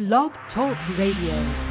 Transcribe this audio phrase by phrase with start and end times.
[0.00, 1.69] Blog Talk Radio.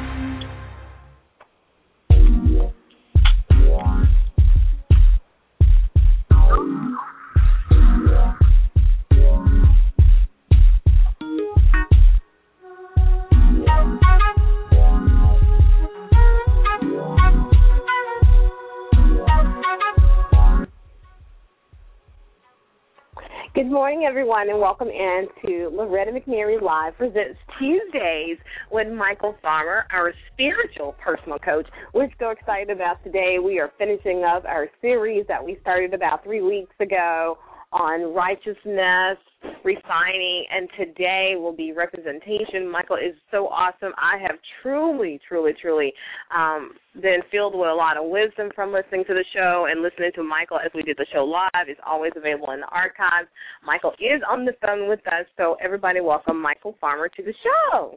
[24.10, 28.38] Everyone, and welcome in to Loretta McNary Live presents Tuesdays
[28.72, 31.68] with Michael Farmer, our spiritual personal coach.
[31.94, 33.36] We're so excited about today.
[33.38, 37.38] We are finishing up our series that we started about three weeks ago
[37.70, 39.16] on righteousness,
[39.64, 42.70] refining, and today will be representation.
[42.70, 43.92] Michael is so awesome.
[43.96, 45.92] I have truly, truly, truly
[46.34, 50.10] um, been filled with a lot of wisdom from listening to the show and listening
[50.16, 51.68] to Michael as we did the show live.
[51.68, 53.28] It's always available in the archives.
[53.64, 57.96] Michael is on the phone with us, so everybody welcome Michael Farmer to the show.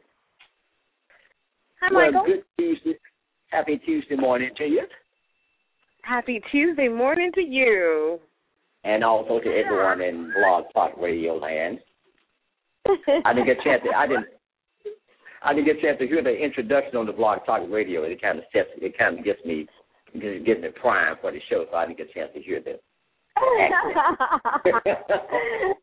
[1.81, 2.25] Hi, well, Michael.
[2.25, 2.99] good Tuesday.
[3.47, 4.83] Happy Tuesday morning to you.
[6.01, 8.19] Happy Tuesday morning to you
[8.83, 11.79] and also to everyone in Blog Talk Radio land.
[13.25, 13.81] I didn't get a chance.
[13.85, 14.27] To, I didn't.
[15.45, 18.03] I didn't get a chance to hear the introduction on the Blog Talk Radio.
[18.03, 18.69] It kind of sets.
[18.77, 19.67] It kind of gets me,
[20.13, 21.65] gets me primed for the show.
[21.69, 22.79] So I didn't get a chance to hear this.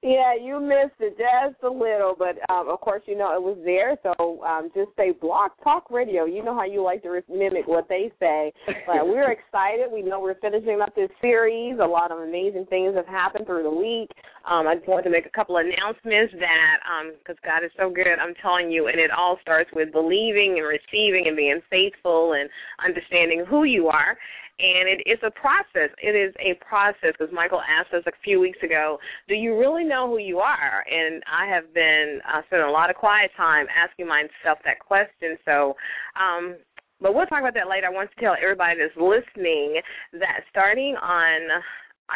[0.03, 3.59] yeah, you missed it just a little, but um, of course you know it was
[3.65, 3.99] there.
[4.03, 6.27] So um, just say Blog Talk Radio.
[6.27, 8.53] You know how you like to mimic what they say.
[8.87, 9.91] But we're excited.
[9.93, 11.79] We know we're finishing up this series.
[11.83, 14.11] A lot of amazing things have happened through the week.
[14.49, 16.77] Um, I just wanted to make a couple announcements that
[17.19, 20.57] because um, God is so good, I'm telling you, and it all starts with believing
[20.59, 22.49] and receiving and being faithful and
[22.85, 24.17] understanding who you are
[24.61, 25.91] and it is a process.
[26.03, 29.85] It is a process because Michael asked us a few weeks ago, "Do you really
[29.85, 33.67] know who you are?" And I have been uh, spending a lot of quiet time
[33.75, 35.39] asking myself that question.
[35.45, 35.77] So,
[36.17, 36.57] um,
[37.01, 37.87] but we'll talk about that later.
[37.87, 39.81] I want to tell everybody that's listening
[40.13, 41.63] that starting on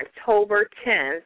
[0.00, 1.22] October 10th.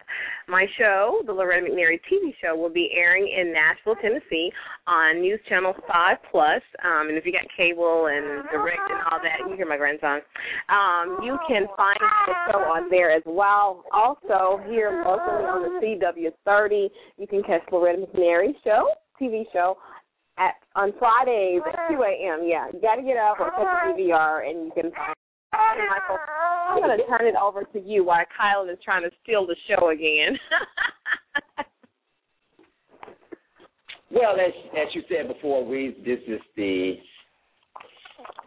[0.49, 4.51] My show, the Loretta McNary TV show, will be airing in Nashville, Tennessee
[4.87, 6.63] on News Channel 5 Plus.
[6.85, 10.21] Um, and if you got cable and direct and all that, you hear my grandson.
[10.69, 13.85] Um, you can find the show on there as well.
[13.93, 18.89] Also, here locally on the CW30, you can catch Loretta McNary show,
[19.21, 19.77] TV show,
[20.39, 22.47] at on Fridays at 2 a.m.
[22.47, 25.15] Yeah, you got to get up or catch the DVR, and you can find
[25.53, 26.19] Michael,
[26.69, 29.57] I'm going to turn it over to you while Kyle is trying to steal the
[29.69, 30.39] show again.
[34.11, 36.95] well, as as you said before, we this is the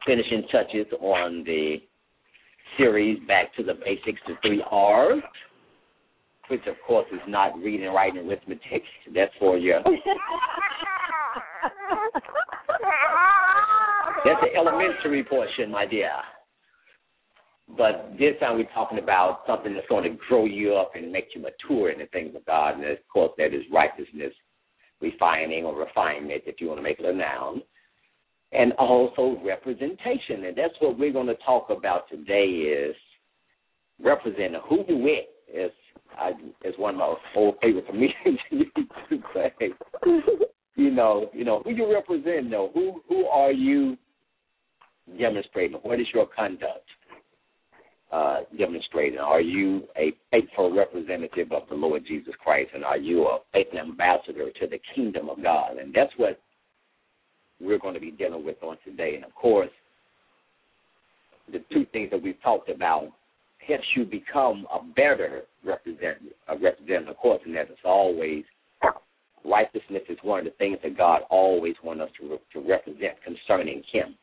[0.05, 1.77] finishing touches on the
[2.77, 5.23] series Back to the Basics, the three R's,
[6.49, 8.83] which of course is not reading, writing, arithmetic.
[9.13, 9.75] That's for you.
[14.23, 16.11] That's the elementary portion, my dear.
[17.77, 21.29] But this time we're talking about something that's going to grow you up and make
[21.35, 22.75] you mature in the things of God.
[22.75, 24.33] And of course, that is righteousness,
[24.99, 27.61] refining or refinement, if you want to make it a noun.
[28.51, 30.45] And also representation.
[30.45, 32.95] And that's what we're going to talk about today is
[34.03, 35.25] representing who you with.
[35.53, 35.71] Is
[36.17, 36.31] I,
[36.65, 38.39] is one of my old favorite comedians
[39.09, 39.69] to say.
[40.75, 42.49] you know, you know who you represent.
[42.49, 43.97] Though, who who are you
[45.19, 45.77] demonstrating?
[45.83, 46.87] What is your conduct?
[48.11, 49.19] Uh, demonstrating?
[49.19, 53.79] Are you a faithful representative of the Lord Jesus Christ, and are you a faithful
[53.79, 55.77] ambassador to the kingdom of God?
[55.77, 56.39] And that's what
[57.59, 59.15] we're going to be dealing with on today.
[59.15, 59.69] And of course,
[61.51, 63.09] the two things that we've talked about
[63.65, 68.43] helps you become a better representative, a representative, of course, and is always
[69.45, 73.83] righteousness is one of the things that God always wants us to, to represent concerning
[73.91, 74.15] Him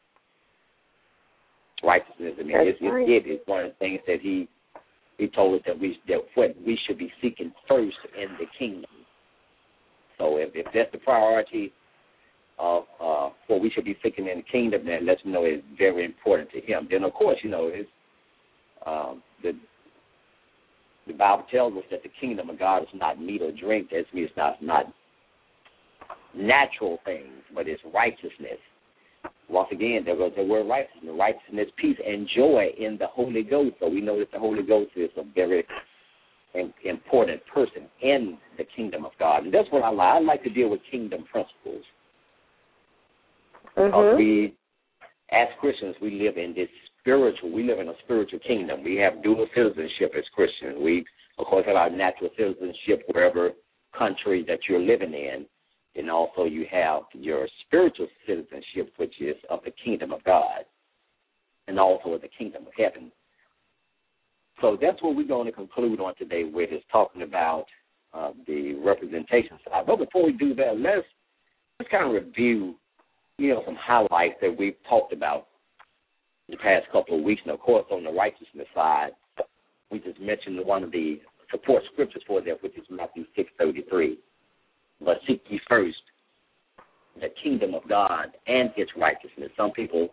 [1.82, 2.34] righteousness.
[2.38, 3.08] I mean, it's, right.
[3.08, 4.48] it is one of the things that he
[5.18, 8.90] he told us that we that what we should be seeking first in the kingdom.
[10.16, 11.72] So if, if that's the priority
[12.58, 16.04] of uh, what we should be seeking in the kingdom, then let's know it's very
[16.04, 16.88] important to him.
[16.90, 17.88] Then of course, you know, it's
[18.86, 19.52] um, the
[21.06, 23.90] the Bible tells us that the kingdom of God is not meat or drink.
[23.90, 24.84] That means it's not not
[26.34, 28.58] natural things, but it's righteousness
[29.48, 33.76] once again, there goes the word righteousness, righteousness, peace, and joy in the Holy Ghost.
[33.80, 35.64] So we know that the Holy Ghost is a very
[36.84, 40.14] important person in the kingdom of God, and that's what I like.
[40.14, 41.84] I like to deal with kingdom principles.
[43.76, 44.18] Mm-hmm.
[44.18, 44.56] we,
[45.30, 46.68] as Christians, we live in this
[47.00, 47.52] spiritual.
[47.52, 48.82] We live in a spiritual kingdom.
[48.82, 50.78] We have dual citizenship as Christians.
[50.82, 51.04] We,
[51.38, 53.50] of course, have our natural citizenship wherever
[53.96, 55.46] country that you're living in,
[55.96, 60.64] and also you have your spiritual citizenship, which is of the kingdom of God,
[61.66, 63.10] and also of the kingdom of heaven.
[64.60, 67.66] So that's what we're going to conclude on today with is talking about
[68.12, 69.86] uh, the representation side.
[69.86, 71.06] But before we do that, let's
[71.78, 72.74] let's kind of review,
[73.36, 75.46] you know, some highlights that we've talked about
[76.48, 77.42] the past couple of weeks.
[77.44, 79.10] And of course, on the righteousness side,
[79.90, 81.20] we just mentioned one of the
[81.50, 84.18] support scriptures for that, which is Matthew six thirty three.
[85.00, 85.96] But seek ye first
[87.20, 89.50] the kingdom of God and its righteousness.
[89.56, 90.08] Some people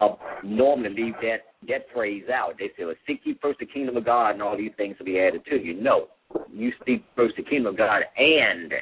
[0.00, 1.38] uh, normally leave that
[1.68, 2.54] that phrase out.
[2.58, 5.06] They say, well, seek ye first the kingdom of God and all these things will
[5.06, 5.80] be added to you.
[5.80, 6.08] No.
[6.52, 8.72] You seek first the kingdom of God and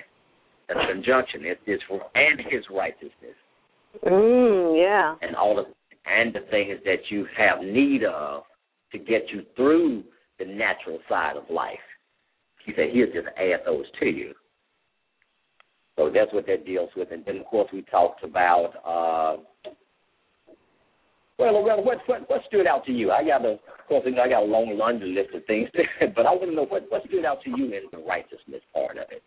[0.69, 1.45] that's a conjunction.
[1.45, 3.37] It is for and his righteousness.
[4.07, 5.15] Mm, yeah.
[5.21, 5.67] And all of
[6.07, 8.45] and the things that you have need of
[8.93, 10.03] to get you through
[10.39, 11.79] the natural side of life.
[12.65, 14.33] He said, he'll just add those to you.
[16.01, 17.09] So that's what that deals with.
[17.13, 19.71] And then, of course, we talked about, uh,
[21.39, 23.11] well, well, what, what what stood out to you?
[23.11, 25.69] I got a, of course, I got a long laundry list of things,
[26.17, 28.97] but I want to know what what stood out to you in the righteousness part
[28.97, 29.23] of it.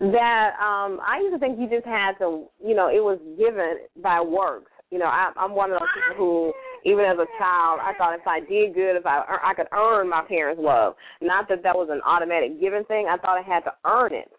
[0.00, 3.86] That um I used to think you just had to, you know, it was given
[4.02, 4.72] by works.
[4.90, 6.52] You know, I, I'm one of those people who,
[6.84, 10.10] even as a child, I thought if I did good, if I I could earn
[10.10, 10.94] my parents' love.
[11.22, 13.06] Not that that was an automatic given thing.
[13.08, 14.32] I thought I had to earn it.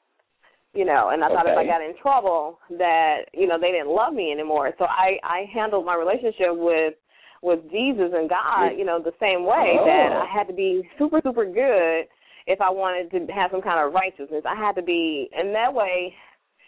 [0.76, 3.96] You know, and I thought if I got in trouble, that you know they didn't
[3.96, 4.74] love me anymore.
[4.78, 6.96] So I I handled my relationship with
[7.42, 9.86] with Jesus and God, you know, the same way oh.
[9.86, 12.12] that I had to be super super good
[12.48, 14.44] if I wanted to have some kind of righteousness.
[14.46, 16.14] I had to be, and that way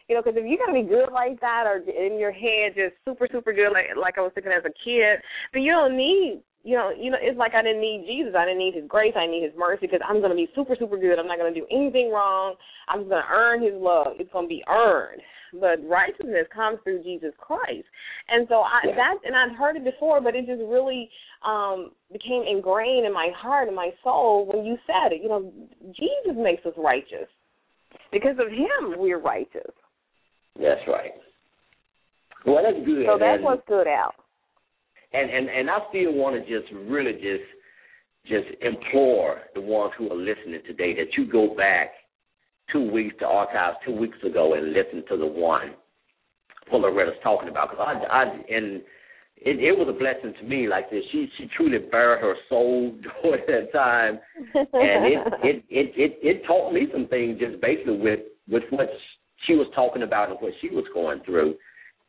[0.07, 2.95] you know, because if you're gonna be good like that, or in your head just
[3.03, 5.19] super super good, like like I was thinking as a kid,
[5.53, 8.35] then you don't need you know, you know, it's like I didn't need Jesus.
[8.35, 9.15] I didn't need His grace.
[9.15, 11.15] I need His mercy because I'm going to be super, super good.
[11.15, 12.55] I'm not going to do anything wrong.
[12.89, 14.19] I'm just going to earn His love.
[14.19, 15.21] It's going to be earned.
[15.53, 17.87] But righteousness comes through Jesus Christ,
[18.27, 18.95] and so I yeah.
[18.99, 21.09] that and I'd heard it before, but it just really
[21.47, 25.23] um became ingrained in my heart and my soul when you said it.
[25.23, 25.53] You know,
[25.95, 27.31] Jesus makes us righteous.
[28.11, 29.71] Because of Him, we're righteous.
[30.59, 31.15] That's right.
[32.45, 33.07] Well, that's good.
[33.07, 34.15] So that's what stood out.
[35.13, 37.47] And and and I still want to just really just
[38.25, 41.91] just implore the ones who are listening today that you go back
[42.71, 45.73] two weeks to archives two weeks ago and listen to the one
[46.71, 47.69] Loretta's talking about.
[47.69, 48.81] Because I, I and
[49.37, 51.03] it, it was a blessing to me like this.
[51.11, 54.19] She she truly bared her soul during that time,
[54.53, 58.19] and it it it it, it taught me some things just basically with
[58.49, 58.89] with what
[59.45, 61.51] she was talking about and what she was going through,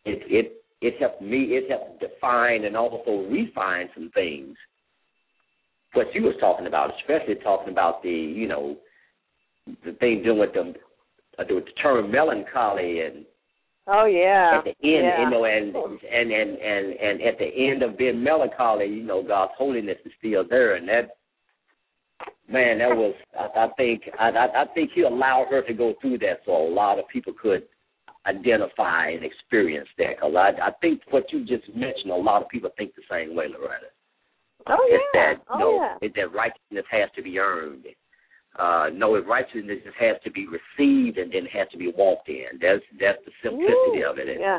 [0.05, 1.39] it it it helped me.
[1.51, 4.57] It helped define and also refine some things.
[5.95, 8.77] What she was talking about, especially talking about the you know
[9.85, 10.75] the thing dealing with the
[11.39, 13.25] uh, with the term melancholy and
[13.87, 15.21] oh yeah at the end yeah.
[15.21, 19.23] you know and and and and and at the end of being melancholy you know
[19.23, 21.17] God's holiness is still there and that
[22.49, 26.19] man, that was I, I think I, I think he allowed her to go through
[26.19, 27.65] that so a lot of people could
[28.27, 30.17] identify and experience that.
[30.17, 33.35] Because I, I think what you just mentioned, a lot of people think the same
[33.35, 33.87] way, Loretta.
[34.67, 35.35] Oh it's yeah.
[35.35, 35.97] That, oh no, yeah.
[36.03, 37.87] It's that righteousness has to be earned.
[38.59, 42.59] Uh, no, righteousness just has to be received and then has to be walked in.
[42.61, 44.29] That's that's the simplicity Ooh, of it.
[44.29, 44.59] And, yeah.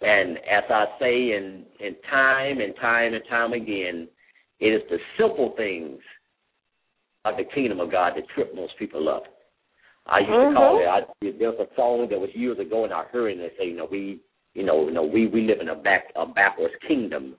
[0.00, 4.08] And as I say in in time and time and time again,
[4.60, 6.00] it is the simple things
[7.24, 9.24] of the kingdom of God that trip most people up.
[10.06, 10.54] I used mm-hmm.
[10.54, 10.88] to call it.
[10.88, 13.38] I, there was a song that was years ago, and I heard it.
[13.38, 14.20] And they say, you know, we,
[14.54, 17.36] you know, you know, we we live in a back a backwards kingdom.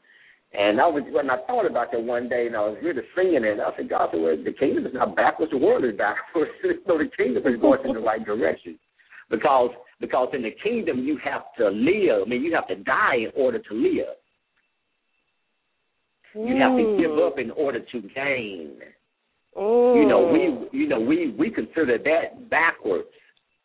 [0.53, 3.43] And I was when I thought about that one day, and I was really singing
[3.43, 3.60] it.
[3.60, 6.51] I said, God, the, the kingdom is not backwards; the world is backwards.
[6.88, 8.79] so the kingdom is going in the right direction,
[9.29, 12.24] because because in the kingdom you have to live.
[12.25, 14.15] I mean, you have to die in order to live.
[16.36, 17.27] You have to give Mm.
[17.27, 18.82] up in order to gain.
[19.57, 19.95] Mm.
[20.01, 20.27] You know,
[20.72, 23.07] we you know we we consider that backwards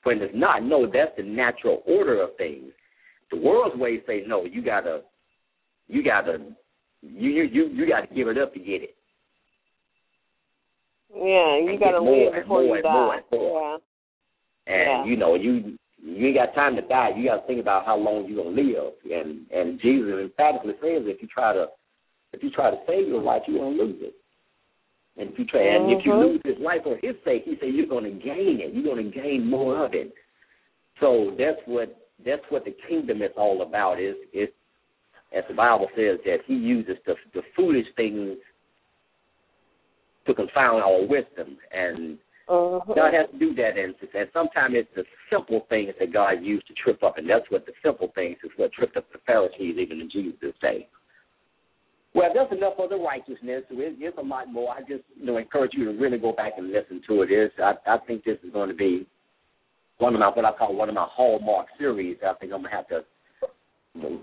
[0.04, 0.62] when it's not.
[0.62, 2.72] No, that's the natural order of things.
[3.30, 4.44] The world's way say no.
[4.44, 5.02] You gotta,
[5.86, 6.38] you gotta,
[7.02, 8.94] you you you, you gotta give it up to get it.
[11.14, 13.16] Yeah, you And got to live and before more you and more die.
[13.16, 13.78] and more.
[14.66, 14.74] Yeah.
[14.74, 15.04] And Yeah.
[15.10, 17.10] you know you you ain't got time to die.
[17.16, 18.92] You got to think about how long you're gonna live.
[19.10, 21.68] And and Jesus emphatically says if you try to
[22.34, 24.14] if you try to save your life, you're gonna lose it.
[25.18, 26.20] And if you try, and if you Mhm.
[26.20, 28.72] lose his life for his sake, he said you're going to gain it.
[28.72, 30.12] You're going to gain more of it.
[31.00, 31.94] So that's what
[32.24, 34.00] that's what the kingdom is all about.
[34.00, 34.48] Is is
[35.32, 38.38] as the Bible says that he uses the the foolish things
[40.26, 42.94] to confound our wisdom, and Uh-huh.
[42.94, 46.66] God has to do that, and, and sometimes it's the simple things that God used
[46.68, 49.76] to trip up, and that's what the simple things is what tripped up the Pharisees
[49.76, 50.88] even in Jesus' day.
[52.14, 53.64] Well, there's enough other righteousness.
[53.68, 54.74] So it, it's a lot more.
[54.74, 57.30] I just you know encourage you to really go back and listen to it.
[57.30, 59.06] Is I, I think this is going to be
[59.98, 62.18] one of my what I call one of my hallmark series.
[62.26, 63.02] I think I'm gonna have to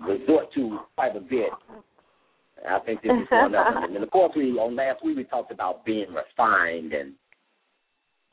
[0.08, 1.50] resort to quite a bit.
[2.68, 3.96] I think this is one of them.
[3.96, 7.14] And of course we on last week we talked about being refined and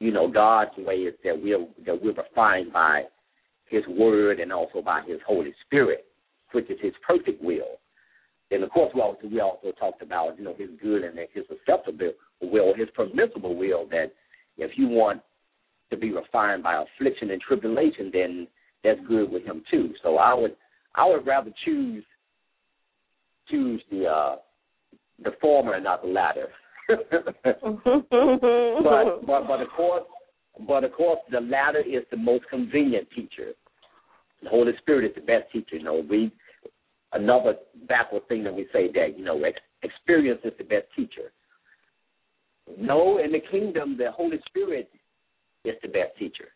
[0.03, 3.05] you know, God's way is that we're that we're refined by
[3.71, 6.07] His Word and also by His Holy Spirit,
[6.51, 7.79] which is His perfect will.
[8.53, 11.45] And of course, we also we also talked about you know His good and His
[11.51, 13.87] acceptable will, His permissible will.
[13.91, 14.13] That
[14.59, 15.23] if you want
[15.91, 18.47] to be refined by affliction and tribulation, then
[18.85, 19.95] that's good with Him too.
[20.03, 20.55] So I would
[20.95, 22.05] I would rather choose
[23.51, 24.37] choose the uh,
[25.25, 26.49] the former and not the latter.
[26.89, 27.03] but
[29.27, 30.05] but but of course
[30.67, 33.53] but of course the latter is the most convenient teacher.
[34.43, 35.77] The Holy Spirit is the best teacher.
[35.77, 36.33] You know, we
[37.13, 37.55] another
[37.89, 39.41] backward thing that we say that you know
[39.83, 41.33] experience is the best teacher.
[42.79, 44.89] No, in the kingdom, the Holy Spirit
[45.65, 46.49] is the best teacher.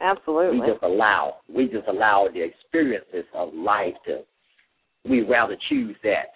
[0.00, 0.60] Absolutely.
[0.60, 4.20] We just allow we just allow the experiences of life to.
[5.08, 6.32] We rather choose that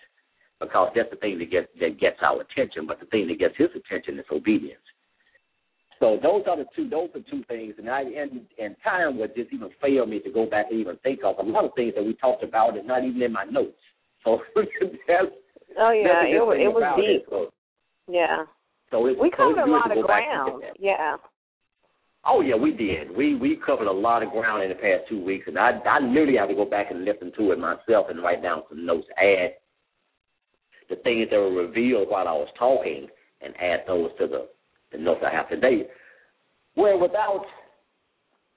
[0.60, 2.86] because that's the thing that gets that gets our attention.
[2.86, 4.80] But the thing that gets his attention is obedience.
[6.00, 6.88] So those are the two.
[6.88, 10.30] Those are two things, and I and and time would just even fail me to
[10.30, 12.84] go back and even think of a lot of things that we talked about is
[12.86, 13.78] not even in my notes.
[14.24, 14.40] So
[15.06, 15.30] that's
[15.78, 17.22] oh yeah, it was it was deep.
[17.22, 17.26] It.
[17.30, 17.50] So,
[18.10, 18.44] yeah.
[18.90, 20.64] So it's, we covered so a lot of ground.
[20.78, 21.16] Yeah.
[22.26, 23.14] Oh yeah, we did.
[23.16, 26.00] We we covered a lot of ground in the past two weeks, and I I
[26.00, 29.06] literally have to go back and listen to it myself and write down some notes,
[29.16, 29.54] add
[30.90, 33.06] the things that were revealed while I was talking
[33.40, 34.48] and add those to the,
[34.92, 35.86] the notes I have today.
[36.76, 37.44] Well, without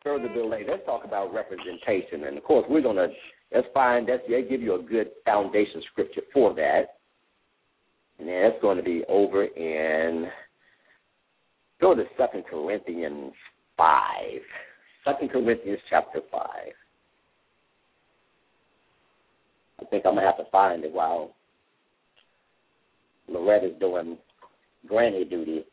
[0.03, 2.25] further delay, let's talk about representation.
[2.25, 3.07] And of course, we're going to,
[3.53, 6.97] let's find, that's, they give you a good foundation scripture for that.
[8.19, 10.27] And that's going to be over in,
[11.79, 13.33] go to Second Corinthians
[13.77, 15.17] 5.
[15.19, 16.41] 2 Corinthians chapter 5.
[19.81, 21.33] I think I'm going to have to find it while
[23.27, 24.17] Loretta's doing
[24.87, 25.65] granny duty.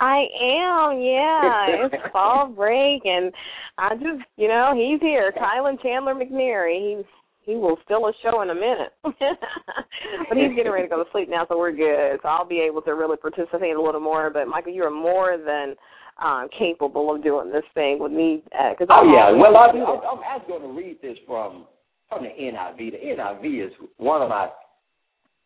[0.00, 1.86] I am, yeah.
[1.86, 3.32] it's fall break, and
[3.78, 5.32] I just, you know, he's here.
[5.32, 6.78] Kylan Chandler McNary.
[6.78, 7.02] He
[7.44, 11.10] he will steal a show in a minute, but he's getting ready to go to
[11.10, 12.20] sleep now, so we're good.
[12.22, 14.30] So I'll be able to really participate a little more.
[14.30, 15.74] But Michael, you are more than
[16.22, 18.44] um, capable of doing this thing with me.
[18.56, 21.66] Uh, cause oh yeah, well I, I, I was going to read this from
[22.08, 22.92] from the NIV.
[22.92, 24.48] The NIV is one of my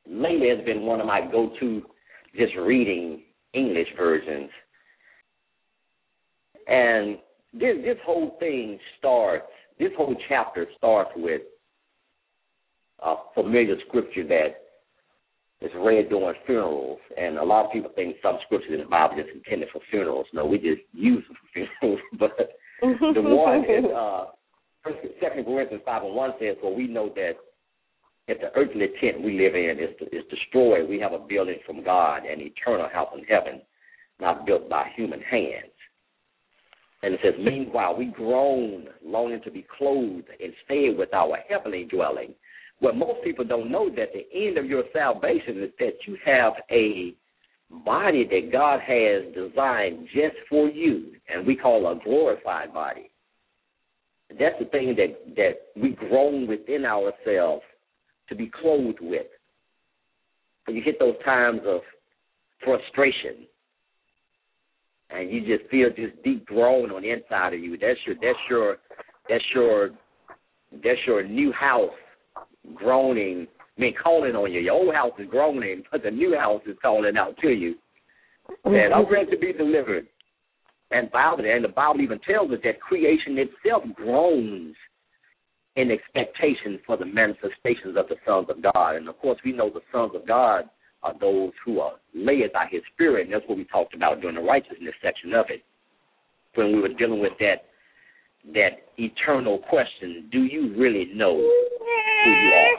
[0.07, 1.83] lately has been one of my go-to
[2.37, 3.23] just reading
[3.57, 4.51] English versions.
[6.69, 7.19] And
[7.53, 9.47] this this whole thing starts.
[9.79, 11.43] This whole chapter starts with
[13.03, 14.63] a familiar scripture that
[15.61, 19.19] is read during funerals, and a lot of people think some scriptures in the Bible
[19.19, 20.27] is intended for funerals.
[20.33, 22.01] No, we just use them for funerals.
[22.19, 22.37] but
[22.81, 24.25] the one is uh,
[25.21, 27.33] Second Corinthians five and one says, "For we know that
[28.29, 31.85] if the earthly tent we live in is, is destroyed, we have a building from
[31.85, 33.63] God, an eternal house in heaven,
[34.21, 35.71] not built by human hands.
[37.03, 41.85] And it says, Meanwhile, we groan, longing to be clothed and stay with our heavenly
[41.85, 42.35] dwelling.
[42.81, 46.55] What most people don't know that the end of your salvation is that you have
[46.71, 47.15] a
[47.85, 53.11] body that God has designed just for you, and we call a glorified body.
[54.31, 57.63] That's the thing that that we groan within ourselves
[58.29, 59.27] to be clothed with.
[60.67, 61.81] When you hit those times of
[62.65, 63.47] frustration
[65.11, 68.39] and you just feel this deep groan on the inside of you, that's your that's
[68.51, 68.77] your
[69.29, 69.91] that's your
[70.83, 71.91] that's your new house
[72.75, 74.61] groaning I mean calling on you.
[74.61, 77.75] Your old house is groaning, but the new house is calling out to you.
[78.65, 80.07] And I'm ready to be delivered.
[80.91, 84.75] And Bible and the Bible even tells us that creation itself groans
[85.77, 88.97] in expectation for the manifestations of the sons of God.
[88.97, 90.65] And of course, we know the sons of God
[91.03, 94.37] are those who are led by His Spirit, and that's what we talked about during
[94.37, 95.63] the righteousness section of it,
[96.55, 97.65] when we were dealing with that
[98.55, 102.79] that eternal question: Do you really know who you are?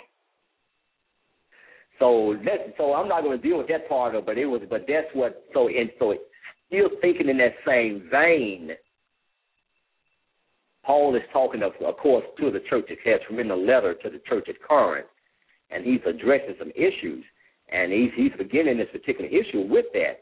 [1.99, 4.45] So that so I'm not going to deal with that part of, it, but it
[4.45, 5.43] was, but that's what.
[5.53, 6.15] So and so,
[6.67, 8.71] still thinking in that same vein
[10.87, 14.09] Paul is talking, of, of course, to the church at has written a letter to
[14.09, 15.07] the church at Corinth,
[15.69, 17.25] and he's addressing some issues,
[17.69, 20.21] and he's he's beginning this particular issue with that.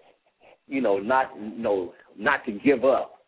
[0.68, 3.20] you know, not you know, not to give up,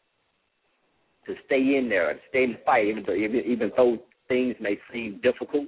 [1.25, 4.55] to stay in there, to stay in the fight, even though even, even though things
[4.59, 5.67] may seem difficult,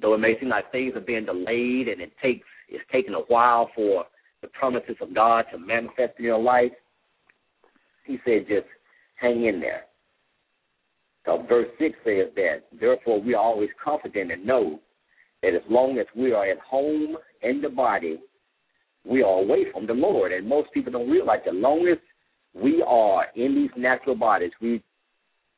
[0.00, 3.20] though it may seem like things are being delayed and it takes it's taking a
[3.26, 4.04] while for
[4.42, 6.72] the promises of God to manifest in your life.
[8.04, 8.66] He said, just
[9.20, 9.84] hang in there.
[11.26, 14.80] So verse six says that therefore we are always confident and know
[15.42, 18.18] that as long as we are at home in the body,
[19.04, 20.32] we are away from the Lord.
[20.32, 22.00] And most people don't realize the longest
[22.54, 24.82] we are in these natural bodies, we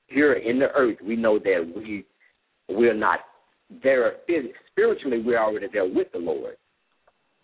[0.08, 2.04] here in the earth, we know that we
[2.68, 3.20] we're not
[3.82, 4.16] there
[4.70, 5.22] spiritually.
[5.24, 6.56] We're already there with the Lord,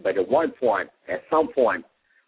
[0.02, 1.84] but at one point, at some point,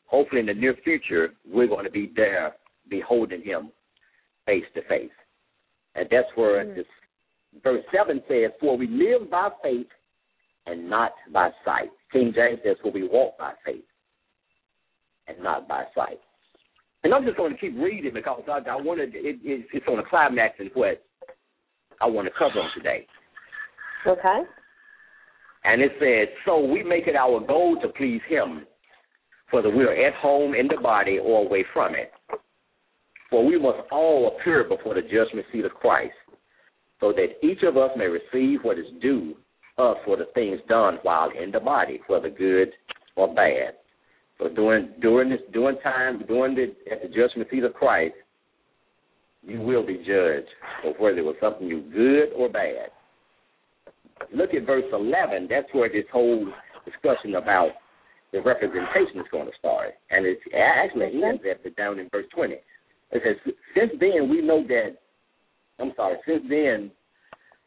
[0.06, 2.54] hopefully in the near future, we're going to be there,
[2.88, 3.70] beholding Him
[4.50, 5.10] face to face,
[5.94, 6.76] and that's where mm-hmm.
[6.76, 6.86] this
[7.62, 9.86] verse seven says, "For we live by faith
[10.66, 13.84] and not by sight." King James says, "For we walk by faith
[15.28, 16.20] and not by sight."
[17.02, 19.98] And I'm just going to keep reading because I, I wanted it, it, it's on
[19.98, 21.02] a climax in what
[22.00, 23.06] I want to cover on today.
[24.06, 24.40] Okay.
[25.64, 28.66] And it says, So we make it our goal to please Him,
[29.50, 32.12] whether we are at home in the body or away from it.
[33.30, 36.14] For we must all appear before the judgment seat of Christ,
[36.98, 39.34] so that each of us may receive what is due
[39.78, 42.68] us for the things done while in the body, whether good
[43.16, 43.74] or bad.
[44.38, 48.14] So during during this during time during the at the judgment seat of Christ,
[49.42, 50.48] you will be judged
[50.82, 52.90] for whether it was something you good or bad.
[54.34, 55.46] Look at verse eleven.
[55.48, 56.46] That's where this whole
[56.84, 57.70] discussion about
[58.32, 62.56] the representation is going to start, and it actually ends at down in verse twenty.
[63.12, 64.96] It says, "Since then we know that."
[65.78, 66.18] I'm sorry.
[66.26, 66.90] Since then,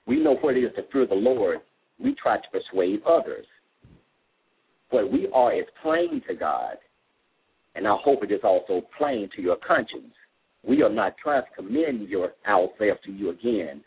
[0.06, 1.62] we know what it is to fear the Lord.
[2.00, 3.46] We try to persuade others
[4.94, 6.78] but we are as plain to God,
[7.74, 10.14] and I hope it is also plain to your conscience.
[10.64, 13.84] We are not trying to commend your ourselves to you again,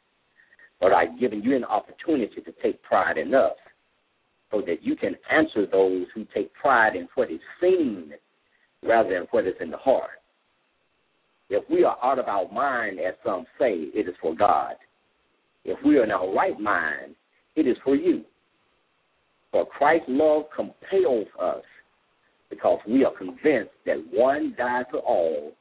[0.81, 3.55] but are giving you an opportunity to take pride in us,
[4.51, 8.13] so that you can answer those who take pride in what is seen
[8.83, 10.16] rather than what is in the heart.
[11.49, 14.75] If we are out of our mind, as some say, it is for God.
[15.65, 17.15] If we are in our right mind,
[17.55, 18.23] it is for you.
[19.53, 21.63] For Christ's love compels us
[22.51, 25.53] because we are convinced that one died for all,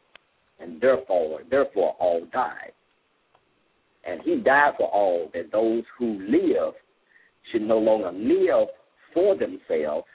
[0.60, 2.72] and therefore, therefore all died.
[4.06, 6.74] And he died for all that those who live
[7.52, 8.68] should no longer live
[9.14, 10.06] for themselves,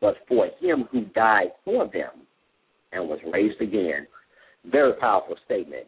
[0.00, 2.26] but for him who died for them
[2.92, 4.06] and was raised again.
[4.70, 5.86] Very powerful statement.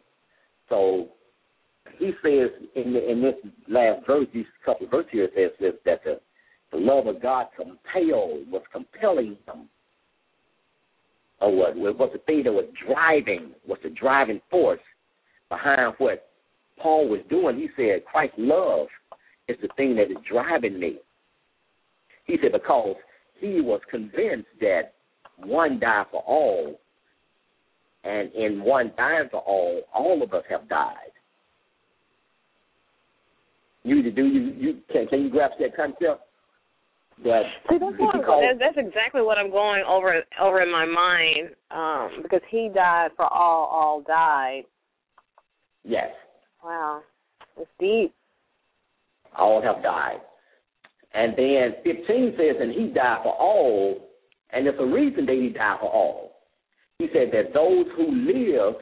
[0.69, 1.09] So
[1.97, 3.35] he says in the, in this
[3.67, 6.19] last verse, these couple of verses here, says that the
[6.71, 9.69] the love of God compelled, was compelling him.
[11.39, 14.79] Or what was the thing that was driving, was the driving force
[15.49, 16.29] behind what
[16.81, 17.57] Paul was doing.
[17.57, 18.87] He said, Christ's love
[19.47, 20.97] is the thing that is driving me.
[22.25, 22.95] He said, because
[23.39, 24.93] he was convinced that
[25.37, 26.79] one died for all,
[28.03, 31.11] and in one dying for all, all of us have died.
[33.83, 36.23] You do you you can can you grasp that concept?
[37.23, 38.13] That See, that's, what,
[38.59, 43.25] that's exactly what I'm going over over in my mind um, because he died for
[43.25, 44.63] all, all died.
[45.83, 46.09] Yes.
[46.63, 47.01] Wow,
[47.57, 48.13] it's deep.
[49.35, 50.19] All have died,
[51.13, 54.09] and then 15 says, and he died for all,
[54.51, 56.36] and there's a reason that he died for all.
[56.99, 58.75] He said that those who live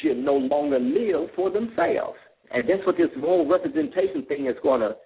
[0.00, 2.16] should no longer live for themselves,
[2.52, 4.96] and that's what this whole representation thing is going to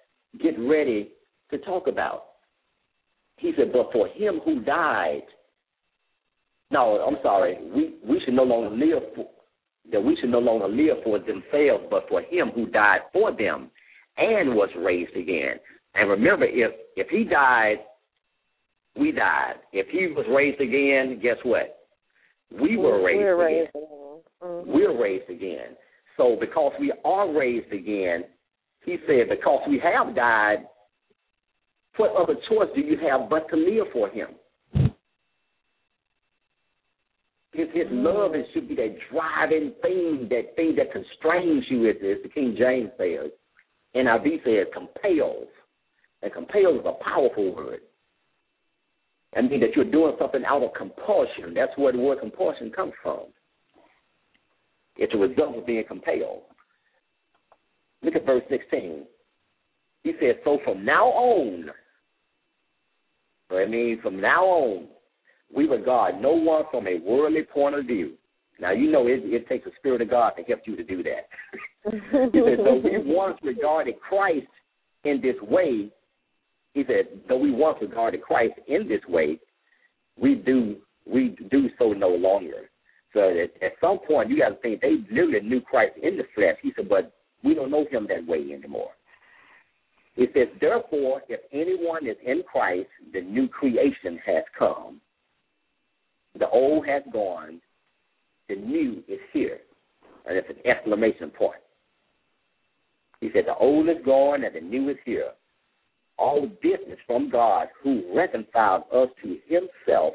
[0.41, 1.09] get ready
[1.51, 2.25] to talk about.
[3.37, 5.23] He said, but for him who died,
[6.71, 9.27] no, I'm sorry, we, we should no longer live for,
[9.91, 13.69] that we should no longer live for themselves, but for him who died for them
[14.17, 15.57] and was raised again.
[15.95, 17.77] And remember, if if he died,
[18.97, 19.55] we died.
[19.73, 21.79] If he was raised again, guess what?
[22.51, 23.57] We were raised we're again.
[23.57, 24.21] Raised again.
[24.43, 24.71] Mm-hmm.
[24.71, 25.75] We're raised again.
[26.17, 28.23] So because we are raised again,
[28.85, 30.65] he said, because we have died,
[31.97, 34.29] what other choice do you have but to live for Him?
[37.53, 41.95] His, his love is, should be that driving thing, that thing that constrains you, as,
[41.97, 43.31] as the King James says.
[43.95, 45.47] NIV says compels.
[46.21, 47.79] And compels is a powerful word.
[49.35, 51.53] I mean that you're doing something out of compulsion.
[51.53, 53.25] That's where the word compulsion comes from.
[54.97, 56.43] It's a result of being compelled.
[58.01, 59.05] Look at verse 16.
[60.03, 61.65] He says, So from now on,
[63.49, 64.87] So it means from now on,
[65.53, 68.13] we regard no one from a worldly point of view.
[68.59, 71.03] Now you know it, it takes the spirit of God to help you to do
[71.03, 71.27] that.
[71.91, 74.47] he said, though we once regarded Christ
[75.03, 75.89] in this way,
[76.75, 79.39] he said, though we once regarded Christ in this way,
[80.19, 80.75] we do
[81.07, 82.69] we do so no longer.
[83.13, 86.23] So at, at some point, you got to think they literally knew Christ in the
[86.35, 86.57] flesh.
[86.61, 88.89] He said, but we don't know him that way anymore.
[90.17, 94.99] It says, therefore, if anyone is in Christ, the new creation has come.
[96.37, 97.61] The old has gone,
[98.49, 99.59] the new is here.
[100.27, 101.61] And it's an exclamation point.
[103.21, 105.31] He said, the old is gone and the new is here.
[106.17, 110.13] All is from God who reconciled us to himself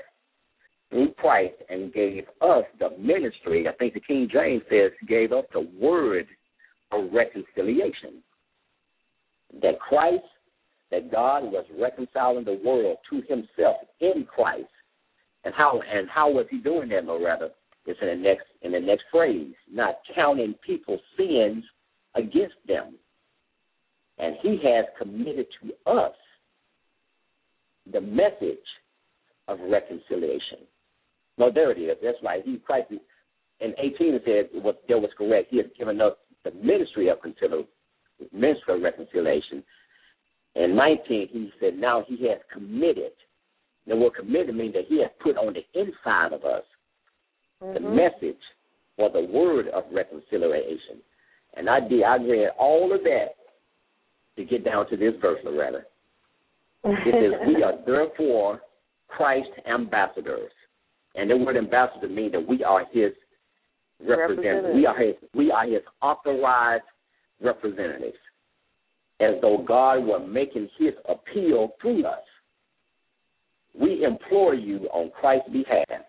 [0.90, 3.68] through Christ and gave us the ministry.
[3.68, 6.26] I think the King James says gave us the word
[6.92, 8.22] of reconciliation.
[9.62, 10.24] That Christ,
[10.90, 14.68] that God was reconciling the world to himself in Christ.
[15.44, 17.50] And how and how was he doing that, Loretta?
[17.86, 21.64] It's in the next in the next phrase, not counting people's sins
[22.14, 22.96] against them.
[24.20, 26.12] And he has committed to us
[27.90, 28.59] the message
[29.48, 30.59] of reconciliation.
[31.38, 31.96] No, there it is.
[32.02, 32.42] That's right.
[32.44, 32.92] He Christ
[33.61, 35.48] in eighteen it said what that was correct.
[35.50, 36.12] He has given us
[36.44, 37.18] the ministry of
[38.33, 39.64] ministry of reconciliation.
[40.54, 43.12] In nineteen he said now he has committed.
[43.87, 46.62] The word committed means that he has put on the inside of us
[47.62, 47.74] mm-hmm.
[47.74, 48.42] the message
[48.98, 51.00] or the word of reconciliation.
[51.56, 53.28] And I did I read all of that
[54.40, 55.83] to get down to this verse, Loretta.
[56.85, 58.62] It says, We are therefore
[59.09, 60.50] Christ ambassadors.
[61.14, 63.12] And the word ambassador means that we are his
[64.00, 64.74] representatives.
[64.74, 66.85] We are his we are his authorized
[67.42, 68.16] representatives.
[69.20, 72.20] As though God were making his appeal through us.
[73.79, 76.05] We implore you on Christ's behalf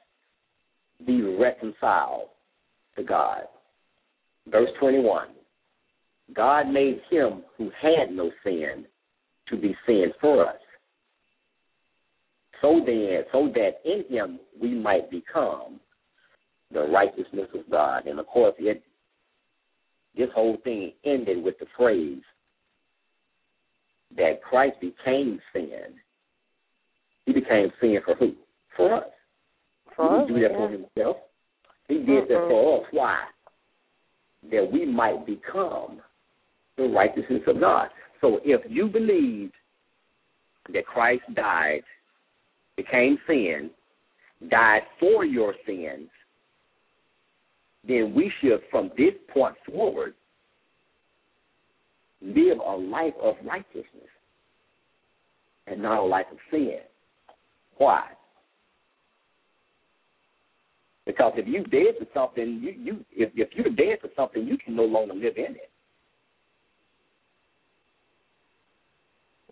[1.06, 2.30] be reconciled
[2.96, 3.42] to God.
[4.48, 5.28] Verse 21
[6.36, 8.86] God made him who had no sin
[9.50, 10.56] to be sin for us.
[12.62, 15.80] So then, so that in him we might become
[16.72, 18.06] the righteousness of God.
[18.06, 18.84] And of course, it
[20.16, 22.22] this whole thing ended with the phrase
[24.16, 25.96] that Christ became sin.
[27.26, 28.34] He became sin for who?
[28.76, 29.04] For us.
[29.96, 30.58] For he didn't do that yeah.
[30.58, 31.18] for himself.
[31.88, 32.88] He did that for us.
[32.92, 33.20] Why?
[34.52, 36.02] That we might become
[36.82, 37.88] the righteousness of God.
[38.22, 39.52] So if you believe
[40.74, 41.82] that Christ died,
[42.78, 43.72] became sin,
[44.50, 46.10] died for your sins,
[47.88, 50.14] then we should, from this point forward,
[52.22, 53.86] live a life of righteousness
[55.66, 56.80] and not a life of sin.
[57.78, 58.04] Why?
[61.08, 64.58] Because if you dead to something, you, you if if you're dead to something, you
[64.58, 65.71] can no longer live in it.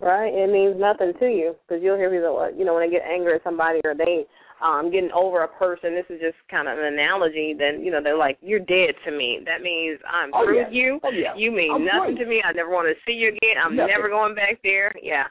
[0.01, 3.03] Right, it means nothing to you because you'll hear people, you know, when they get
[3.03, 4.25] angry at somebody or they
[4.61, 5.95] um getting over a person.
[5.95, 7.55] This is just kind of an analogy.
[7.57, 10.69] Then you know they're like, "You're dead to me." That means I'm oh, through yeah.
[10.71, 10.99] you.
[11.03, 11.35] Oh, yeah.
[11.35, 12.25] You mean I'm nothing free.
[12.25, 12.41] to me.
[12.43, 13.55] I never want to see you again.
[13.63, 13.93] I'm Nothing.
[13.95, 14.93] never going back there.
[15.01, 15.25] Yeah.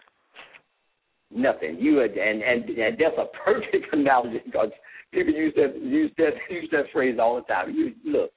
[1.31, 1.77] Nothing.
[1.79, 4.71] You and and and that's a perfect analogy because
[5.13, 7.75] people use that use that use that phrase all the time.
[7.75, 8.31] You look,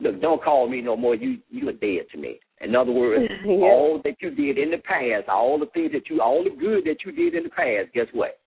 [0.00, 1.14] look, don't call me no more.
[1.14, 2.40] You you are dead to me.
[2.62, 3.54] In other words, Yeah.
[3.54, 6.84] all that you did in the past, all the things that you, all the good
[6.84, 8.38] that you did in the past, guess what?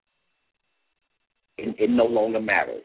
[1.58, 2.84] It, it no longer matters.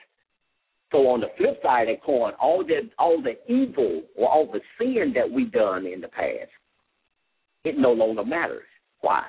[0.92, 4.50] So on the flip side of that coin, all that, all the evil or all
[4.50, 6.50] the sin that we done in the past,
[7.64, 8.64] it no longer matters.
[9.00, 9.24] Why?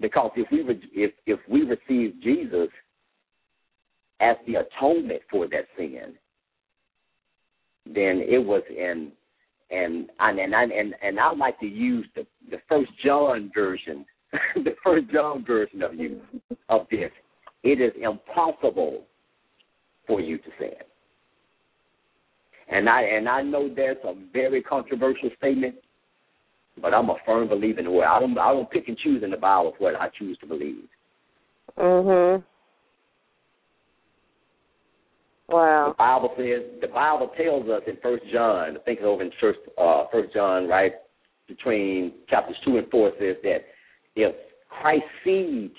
[0.00, 2.68] Because if we re- if if we receive Jesus
[4.20, 6.14] as the atonement for that sin,
[7.86, 9.12] then it was in
[9.70, 14.04] and and and I, and and I like to use the the First John version,
[14.56, 16.20] the First John version of you
[16.68, 17.10] of this.
[17.62, 19.02] It is impossible
[20.06, 20.70] for you to sin.
[22.68, 25.76] And I and I know that's a very controversial statement,
[26.80, 28.06] but I'm a firm believer in the word.
[28.06, 30.88] I don't I don't pick and choose in the Bible what I choose to believe.
[31.76, 32.42] Mhm.
[35.48, 35.90] Wow.
[35.90, 39.30] The Bible says the Bible tells us in First John, I think it's over in
[39.40, 40.92] First uh, First John, right
[41.46, 43.58] between chapters two and four, says that
[44.16, 44.34] if
[44.68, 45.72] Christ's seed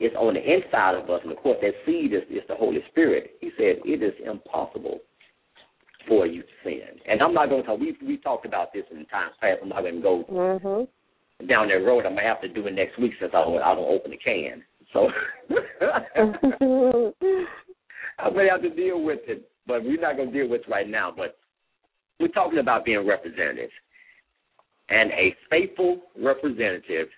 [0.00, 2.80] is on the inside of us, and of course that seed is, is the Holy
[2.90, 4.98] Spirit, He said it is impossible
[6.08, 6.98] for you to sin.
[7.06, 7.78] And I'm not going to talk.
[7.78, 9.60] We we talked about this in times past.
[9.62, 10.88] I'm not going to go Mhm.
[11.48, 12.06] down that road.
[12.06, 14.16] I'm gonna have to do it next week since I don't, I don't open the
[14.16, 14.64] can.
[14.92, 15.12] So
[18.18, 20.88] I'm gonna have to deal with it, but we're not gonna deal with it right
[20.88, 21.12] now.
[21.16, 21.38] But
[22.18, 23.72] we're talking about being representatives,
[24.88, 27.08] and a faithful representative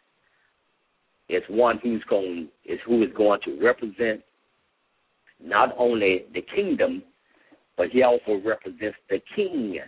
[1.29, 4.21] is one who's going is who is going to represent
[5.43, 7.03] not only the kingdom,
[7.77, 9.79] but he also represents the king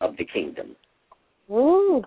[0.00, 0.76] of the kingdom.
[1.50, 2.02] Ooh.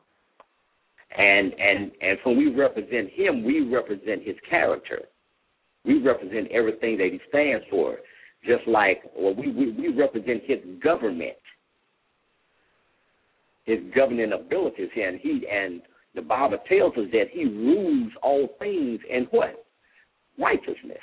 [1.17, 5.01] And and and when we represent him, we represent his character.
[5.85, 7.97] We represent everything that he stands for.
[8.45, 11.37] Just like well, we, we, we represent his government,
[13.65, 15.81] his governing abilities, and he and
[16.15, 19.65] the Bible tells us that he rules all things in what?
[20.37, 20.99] Righteousness.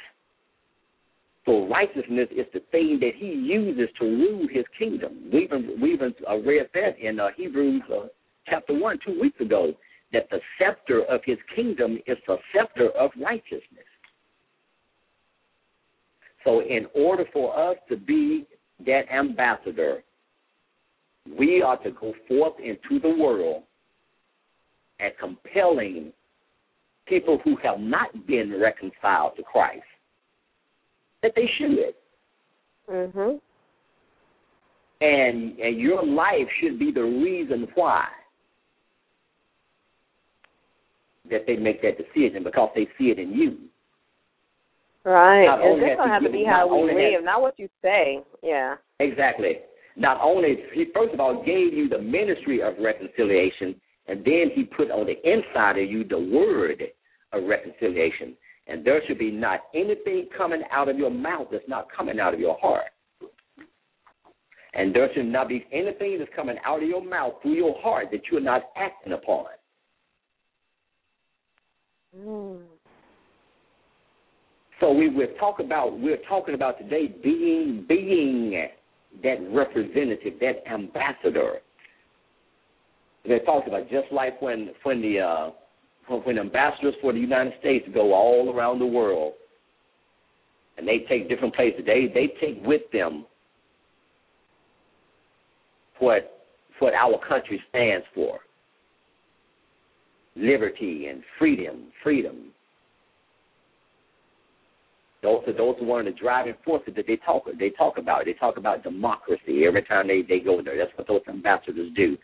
[1.46, 5.30] So righteousness is the thing that he uses to rule his kingdom.
[5.32, 8.06] We even we even uh, read that in uh, Hebrews uh,
[8.46, 9.72] chapter one two weeks ago
[10.12, 13.89] that the scepter of his kingdom is the scepter of righteousness.
[16.44, 18.46] So, in order for us to be
[18.86, 20.02] that ambassador,
[21.38, 23.62] we are to go forth into the world
[25.00, 26.12] and compelling
[27.06, 29.82] people who have not been reconciled to Christ
[31.22, 31.94] that they should.
[32.88, 33.40] Mhm.
[35.00, 38.08] And and your life should be the reason why
[41.26, 43.58] that they make that decision because they see it in you.
[45.04, 45.46] Right.
[45.46, 48.22] Not And this to have to be- how we live, has- not what you say.
[48.42, 48.76] Yeah.
[48.98, 49.60] Exactly.
[49.96, 54.64] Not only he first of all gave you the ministry of reconciliation, and then he
[54.64, 56.82] put on the inside of you the word
[57.32, 58.36] of reconciliation.
[58.66, 62.34] And there should be not anything coming out of your mouth that's not coming out
[62.34, 62.90] of your heart.
[64.74, 68.10] And there should not be anything that's coming out of your mouth through your heart
[68.12, 69.46] that you're not acting upon.
[72.16, 72.62] Mm.
[74.80, 78.68] So we will talk about we're talking about today being being
[79.22, 81.58] that representative, that ambassador.
[83.26, 85.50] They talked about just like when when the uh,
[86.08, 89.34] when, when ambassadors for the United States go all around the world,
[90.78, 91.82] and they take different places.
[91.84, 93.26] They they take with them
[95.98, 96.46] what
[96.78, 98.38] what our country stands for:
[100.36, 102.52] liberty and freedom, freedom.
[105.22, 108.24] Those are those are one of the driving forces that they talk they talk about.
[108.24, 110.78] They talk about democracy every time they, they go there.
[110.78, 112.16] That's what those ambassadors do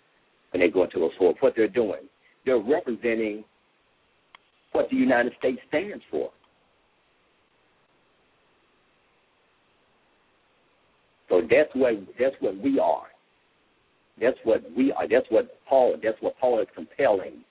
[0.51, 1.37] when they go into those forums.
[1.41, 2.09] What they're doing,
[2.47, 3.45] they're representing
[4.73, 6.31] what the United States stands for.
[11.29, 13.09] So that's what that's what we are.
[14.19, 15.07] That's what we are.
[15.07, 15.97] That's what Paul.
[16.03, 17.45] That's what Paul is compelling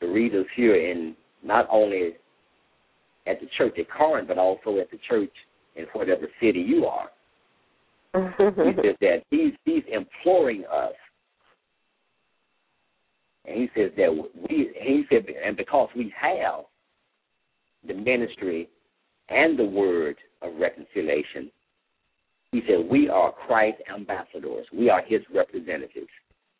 [0.00, 2.14] the readers here in not only
[3.26, 5.32] at the church at Corinth, but also at the church
[5.76, 7.10] in whatever city you are.
[8.14, 8.60] Mm-hmm.
[8.62, 10.94] he says that he's he's imploring us,
[13.44, 14.72] and he says that we.
[14.80, 16.64] He said, and because we have
[17.86, 18.68] the ministry
[19.28, 21.52] and the word of reconciliation,
[22.52, 24.66] he said we are Christ's ambassadors.
[24.72, 26.08] We are His representatives.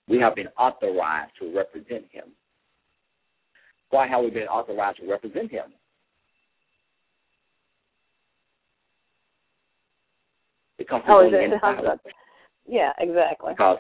[0.09, 2.27] We have been authorized to represent Him.
[3.91, 5.73] Why have we been authorized to represent Him?
[10.93, 11.99] Oh, is on the inside of us.
[12.67, 13.53] Yeah, exactly.
[13.53, 13.79] Because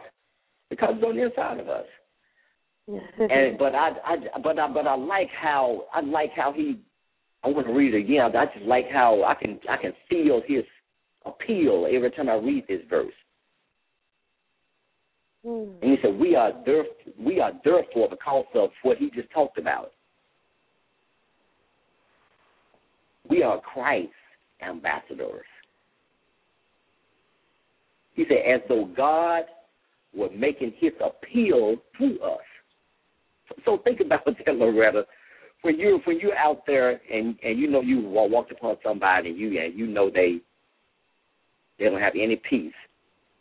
[0.68, 1.86] because it's on the inside of us.
[2.88, 6.80] and but I, I but I but I like how I like how he
[7.42, 8.36] I want to read it again.
[8.36, 10.64] I just like how I can I can feel his
[11.24, 13.12] appeal every time I read this verse.
[15.44, 15.72] Hmm.
[15.82, 16.84] And he said, "We are there,
[17.18, 19.92] we are therefore because of what he just talked about.
[23.28, 24.12] We are Christ's
[24.62, 25.46] ambassadors."
[28.20, 29.44] He said, "As though God
[30.14, 32.40] were making His appeal through us."
[33.64, 35.06] So think about that, Loretta.
[35.62, 39.38] When you when you're out there and and you know you walked upon somebody and
[39.38, 40.40] you and you know they
[41.78, 42.74] they don't have any peace,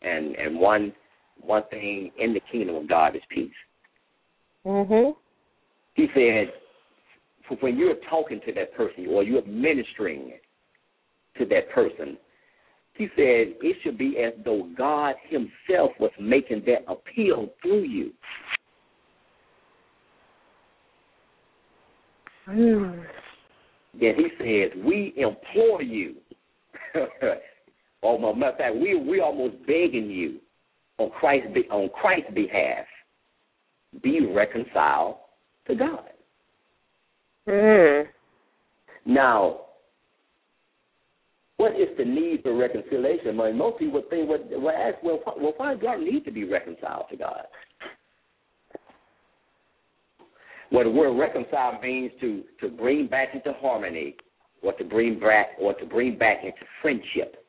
[0.01, 0.93] and and one
[1.41, 3.51] one thing in the kingdom of God is peace.
[4.65, 5.13] Mhm.
[5.95, 6.53] He said,
[7.59, 10.39] when you're talking to that person or you're ministering
[11.37, 12.17] to that person,
[12.99, 18.11] he said it should be as though God Himself was making that appeal through you.
[22.49, 23.05] Mm.
[23.97, 26.15] Then he says, "We implore you."
[28.01, 30.39] or matter of fact, we we almost begging you
[30.97, 32.85] on Christ on Christ's behalf,
[34.03, 35.15] be reconciled
[35.67, 36.03] to God.
[37.47, 38.07] Mm.
[39.05, 39.61] Now,
[41.59, 43.35] what is the need for reconciliation?
[43.35, 46.45] Most people would think, would, would ask, well, well, why does God need to be
[46.45, 47.41] reconciled to God?
[50.71, 54.15] Well, the word reconcile means to to bring back into harmony,
[54.61, 57.43] or to bring back, or to bring back into friendship.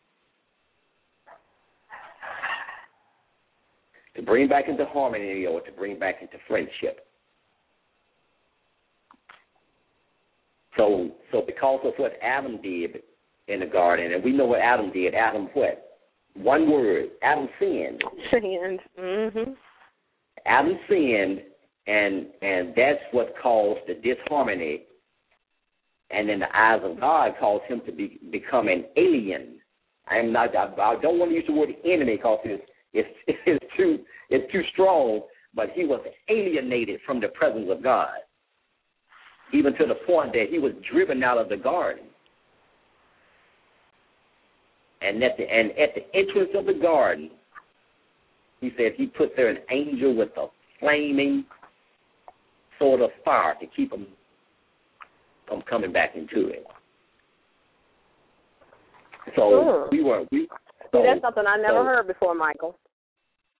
[4.16, 7.06] To bring back into harmony, or to bring back into friendship.
[10.76, 13.02] So, so because of what Adam did
[13.50, 15.14] in the garden, and we know what Adam did.
[15.14, 15.98] Adam what?
[16.34, 17.10] One word.
[17.22, 18.02] Adam sinned.
[18.30, 18.80] Sinned.
[18.98, 19.56] Mhm.
[20.46, 21.42] Adam sinned,
[21.86, 24.84] and and that's what caused the disharmony.
[26.10, 29.60] And in the eyes of God, caused him to be become an alien.
[30.08, 30.54] I am not.
[30.56, 33.08] I, I don't want to use the word enemy because it's it's
[33.46, 35.22] it's too it's too strong.
[35.52, 38.14] But he was alienated from the presence of God,
[39.52, 42.04] even to the point that he was driven out of the garden.
[45.02, 47.30] And at the and at the entrance of the garden,
[48.60, 50.46] he says he put there an angel with a
[50.78, 51.44] flaming
[52.78, 54.06] sort of fire to keep him
[55.48, 56.66] from coming back into it.
[59.36, 59.96] So Hmm.
[59.96, 60.48] we were we.
[60.92, 62.76] See, that's something I never so- heard before, Michael.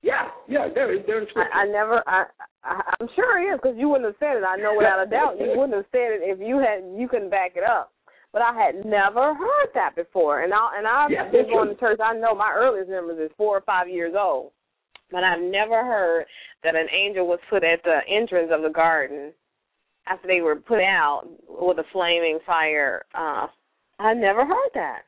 [0.03, 1.29] Yeah, yeah, there is there is.
[1.37, 2.03] I, I never.
[2.07, 2.25] I,
[2.65, 4.45] I I'm sure it is because you wouldn't have said it.
[4.45, 6.85] I know without a doubt you wouldn't have said it if you had.
[6.99, 7.93] You couldn't back it up.
[8.33, 11.75] But I had never heard that before, and I and I've Yeah, been going to
[11.75, 11.99] church.
[12.03, 14.53] I know my earliest memories is four or five years old,
[15.11, 16.27] but I've never heard
[16.63, 19.33] that an angel was put at the entrance of the garden
[20.07, 23.03] after they were put out with a flaming fire.
[23.15, 23.49] Uh,
[23.99, 25.03] I never heard that.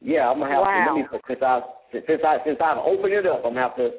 [0.00, 1.08] Yeah, I'm gonna have Wow.
[1.10, 1.60] to since I
[1.92, 3.90] since I since I've opened it up, I'm gonna have to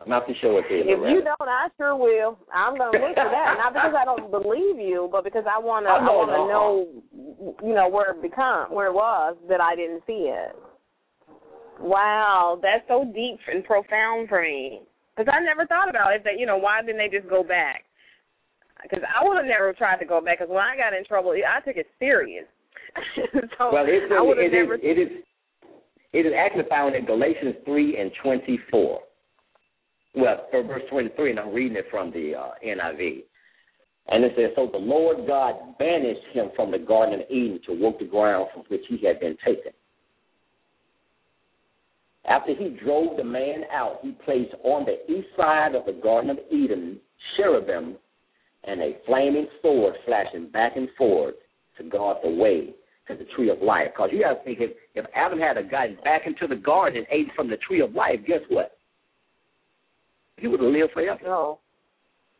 [0.00, 0.82] I'm gonna have to show it to you.
[0.94, 2.38] If you don't, I sure will.
[2.54, 5.88] I'm gonna look for that, not because I don't believe you, but because I wanna,
[5.90, 6.46] Oh, I wanna no.
[6.46, 10.54] know, you know, where it become, where it was that I didn't see it.
[11.80, 14.82] Wow, that's so deep and profound for me.
[15.16, 16.22] Because I never thought about it.
[16.24, 17.84] That you know, why didn't they just go back?
[18.82, 20.38] Because I would have never tried to go back.
[20.38, 22.46] Because when I got in trouble, I took it serious.
[23.58, 24.74] so well, it's, I would have it, never.
[24.76, 25.08] is, it is
[26.12, 29.00] it is actually found in Galatians three and twenty four.
[30.14, 33.22] Well, for verse twenty three, and I'm reading it from the uh, NIV.
[34.10, 37.74] And it says, So the Lord God banished him from the Garden of Eden to
[37.74, 39.72] work the ground from which he had been taken.
[42.28, 46.30] After he drove the man out, he placed on the east side of the Garden
[46.30, 46.98] of Eden
[47.36, 47.96] cherubim
[48.64, 51.34] and a flaming sword flashing back and forth
[51.78, 52.74] to guard the way
[53.08, 53.88] to the tree of life.
[53.94, 57.06] Because you got to think, if, if Adam had gotten back into the garden and
[57.10, 58.77] ate from the tree of life, guess what?
[60.38, 61.20] He would have lived forever.
[61.24, 61.58] No,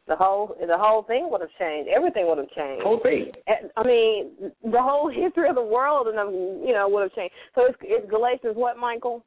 [0.07, 1.91] the whole the whole thing would have changed.
[1.95, 2.83] Everything would have changed.
[2.83, 3.31] Whole thing.
[3.77, 7.35] I mean, the whole history of the world and um, you know would have changed.
[7.55, 9.25] So it's, it's Galatians what, Michael?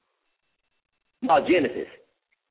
[1.22, 1.88] No, Genesis.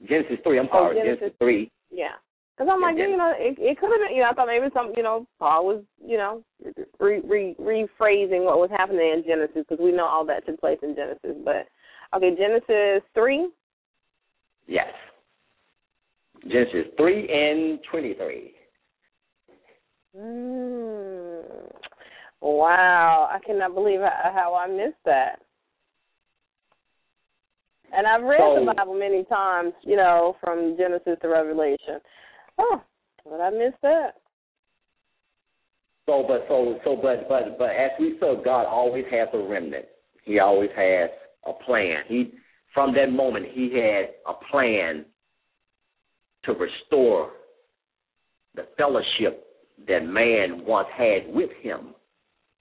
[0.09, 0.59] Genesis 3.
[0.59, 0.97] I'm Oh, sorry.
[0.97, 1.19] Genesis.
[1.21, 1.71] Genesis 3.
[1.91, 2.09] Yeah.
[2.57, 4.67] Because I'm like, you know, it, it could have been, you know, I thought maybe
[4.75, 6.45] some, you know, Paul was, you know,
[6.99, 10.79] re, re, rephrasing what was happening in Genesis because we know all that took place
[10.83, 11.41] in Genesis.
[11.43, 11.69] But
[12.15, 13.49] okay, Genesis three.
[14.67, 14.93] Yes.
[16.48, 18.55] Genesis 3 and 23.
[20.16, 21.42] Mm.
[22.40, 25.40] Wow, I cannot believe how, I missed that.
[27.92, 32.00] And I've read So- the Bible many times, you know, from Genesis to Revelation.
[32.59, 32.83] Oh,
[33.24, 34.16] but I missed that.
[36.07, 39.87] So, but so so, but but but as we saw, God always has a remnant.
[40.24, 41.11] He always has
[41.46, 42.03] a plan.
[42.09, 42.33] He
[42.74, 45.05] from that moment he had a plan
[46.44, 47.33] to restore
[48.55, 49.46] the fellowship
[49.87, 51.94] that man once had with him.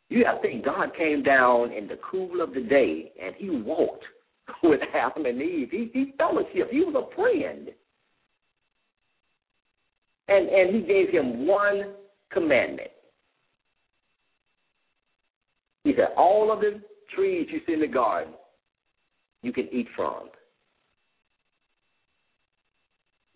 [0.09, 3.49] You have to think God came down in the cool of the day and he
[3.49, 4.05] walked
[4.63, 5.69] with Adam and Eve.
[5.71, 6.69] He he fellowship.
[6.71, 7.69] He was a friend.
[10.27, 11.93] And and he gave him one
[12.31, 12.91] commandment.
[15.83, 16.81] He said, All of the
[17.15, 18.33] trees you see in the garden,
[19.41, 20.29] you can eat from.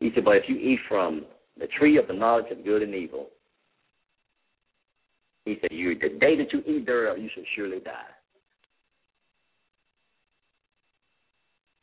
[0.03, 1.25] He said, But if you eat from
[1.57, 3.27] the tree of the knowledge of good and evil,
[5.45, 8.11] he said, You the day that you eat thereof, you shall surely die.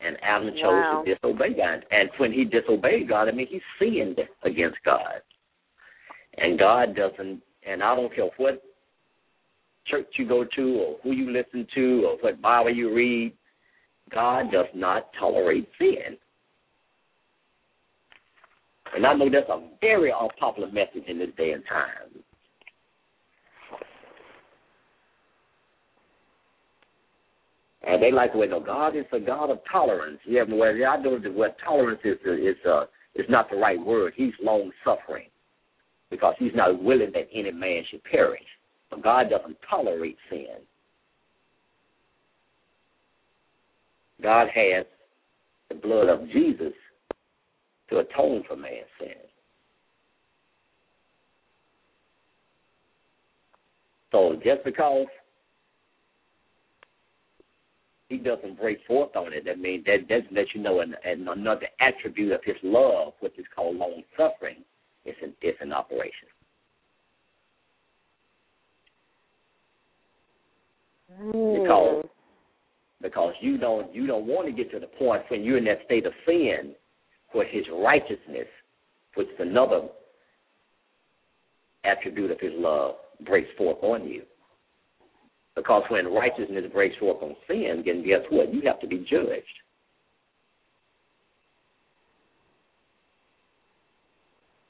[0.01, 1.03] And Adam chose Wow.
[1.03, 1.83] to disobey God.
[1.89, 5.23] And when he disobeyed God, I mean, he sinned against God.
[6.37, 8.61] And God doesn't, and I don't care what
[9.87, 13.33] church you go to or who you listen to or what Bible you read,
[14.11, 16.17] God does not tolerate sin.
[18.95, 22.21] And I know that's a very unpopular message in this day and time.
[27.87, 30.19] And they like, well, no, God is a God of tolerance.
[30.27, 32.85] Yeah, but well, I know that what tolerance is is uh
[33.15, 34.13] is not the right word.
[34.15, 35.27] He's long suffering
[36.09, 38.45] because he's not willing that any man should perish.
[38.89, 40.57] But God doesn't tolerate sin.
[44.21, 44.85] God has
[45.69, 46.73] the blood of Jesus
[47.91, 49.09] to atone for man's sin.
[54.11, 55.07] So just because
[58.09, 61.27] he doesn't break forth on it, that means that doesn't let you know an, an,
[61.27, 64.63] another attribute of his love, which is called long suffering,
[65.05, 66.27] is in, is in operation.
[71.21, 71.63] Mm.
[71.63, 72.05] Because
[73.01, 75.79] because you don't you don't want to get to the point when you're in that
[75.85, 76.75] state of sin
[77.33, 78.47] where his righteousness,
[79.15, 79.87] which is another
[81.83, 84.23] attribute of his love, breaks forth on you.
[85.55, 88.53] Because when righteousness breaks forth on sin, then guess what?
[88.53, 89.45] You have to be judged.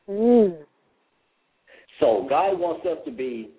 [0.10, 0.58] Mm.
[2.00, 3.52] So God wants us to be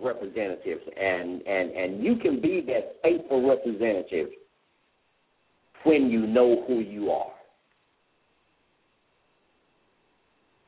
[0.00, 4.28] representatives, and and and you can be that faithful representative
[5.84, 7.32] when you know who you are,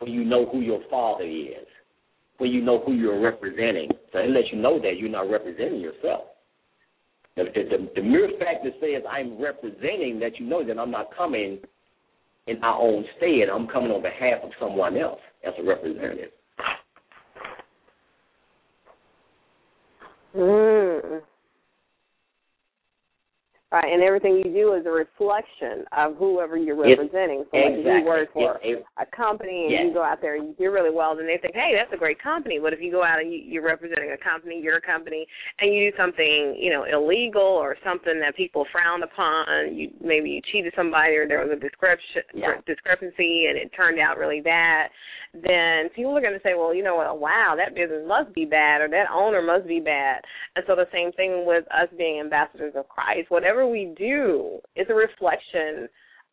[0.03, 1.67] when you know who your Father is,
[2.39, 3.89] when you know who you're representing.
[4.13, 6.23] So it lets you know that you're not representing yourself.
[7.37, 10.91] The, the, the, the mere fact that says I'm representing, that you know that I'm
[10.91, 11.61] not coming
[12.49, 13.49] in my own stead.
[13.49, 16.31] I'm coming on behalf of someone else as a representative.
[20.37, 20.82] Mm.
[23.73, 27.49] Right, and everything you do is a reflection of whoever you're representing.
[27.49, 28.01] So, like if exactly.
[28.01, 29.83] you work for it- a company and Yes.
[29.89, 31.97] you go out there and you do really well, then they think, hey, that's a
[31.97, 32.59] great company.
[32.59, 35.27] But if you go out and you, you're representing a company, your company,
[35.59, 40.29] and you do something, you know, illegal or something that people frown upon, you maybe
[40.29, 42.61] you cheated somebody or there was a description Yeah.
[42.67, 44.91] discrepancy and it turned out really bad,
[45.33, 48.45] then people are going to say, well, you know what, wow, that business must be
[48.45, 50.21] bad or that owner must be bad.
[50.57, 53.31] And so the same thing with us being ambassadors of Christ.
[53.31, 55.89] Whatever we do is a reflection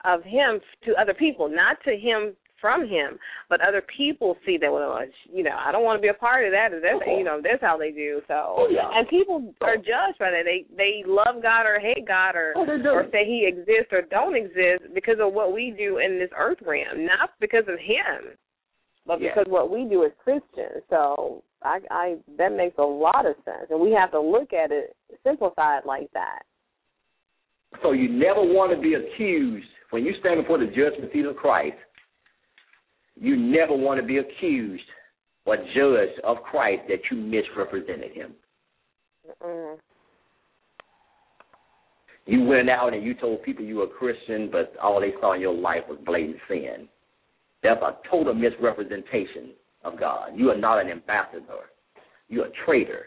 [0.05, 3.17] of Him to other people, not to Him from Him,
[3.49, 4.71] but other people see that.
[4.71, 4.99] Well,
[5.31, 6.69] you know, I don't want to be a part of that.
[6.71, 8.21] That's you know, that's how they do.
[8.27, 8.89] So, Oh, yeah.
[8.93, 9.65] and people oh.
[9.65, 10.43] are judged by that.
[10.45, 14.35] They they love God or hate God or Oh, or say He exists or don't
[14.35, 18.37] exist because of what we do in this earth realm, not because of Him
[19.09, 20.83] but because what we do as Christians.
[20.89, 24.71] So I, I that makes a lot of sense, and we have to look at
[24.71, 26.43] it simplified like that.
[27.81, 31.35] So you never want to be accused when you stand before the judgment seat of
[31.35, 31.77] Christ.
[33.15, 34.83] You never want to be accused
[35.45, 38.33] or judged of Christ that you misrepresented him.
[39.43, 39.77] Mm.
[42.25, 45.33] You went out and you told people you were a Christian, but all they saw
[45.33, 46.87] in your life was blatant sin.
[47.63, 49.51] That's a total misrepresentation
[49.83, 50.31] of God.
[50.35, 51.71] You are not an ambassador.
[52.27, 53.05] You're a traitor.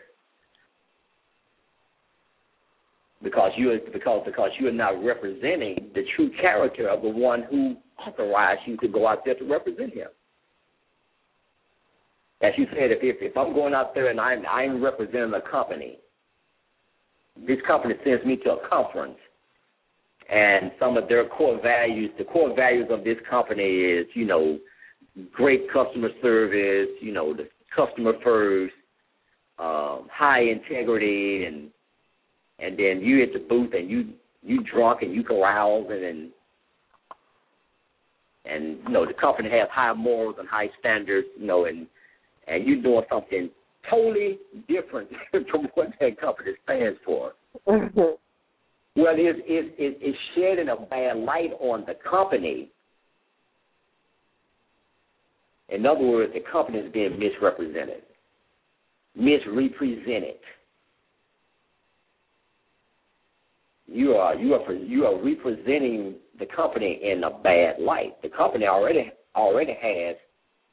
[3.23, 7.45] Because you are because because you are not representing the true character of the one
[7.49, 10.09] who authorized you to go out there to represent him.
[12.43, 15.51] As you said, if if, if I'm going out there and I'm I'm representing a
[15.51, 15.99] company,
[17.47, 19.19] this company sends me to a conference
[20.33, 24.59] and some of their core values the core values of this company is you know
[25.33, 28.75] great customer service you know the customer first
[29.59, 31.71] um high integrity and
[32.63, 34.11] and then you at the booth and you
[34.43, 36.31] you drunk and you carousing and
[38.45, 41.87] and you know the company has high morals and high standards you know and
[42.49, 43.51] and you doing something
[43.91, 44.39] totally
[44.69, 45.09] different
[45.51, 47.33] from what that company stands for
[47.69, 47.99] mm-hmm.
[47.99, 52.71] well, it's, it's, it's shedding a bad light on the company.
[55.69, 58.03] In other words, the company is being misrepresented,
[59.17, 60.37] misrepresented.
[63.93, 68.21] You are you are you are representing the company in a bad light.
[68.23, 70.17] The company already already has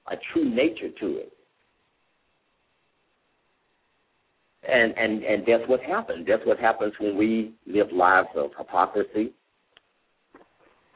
[0.10, 1.34] a true nature to it.
[4.68, 6.26] And and and that's what happens.
[6.30, 9.34] That's what happens when we live lives of hypocrisy,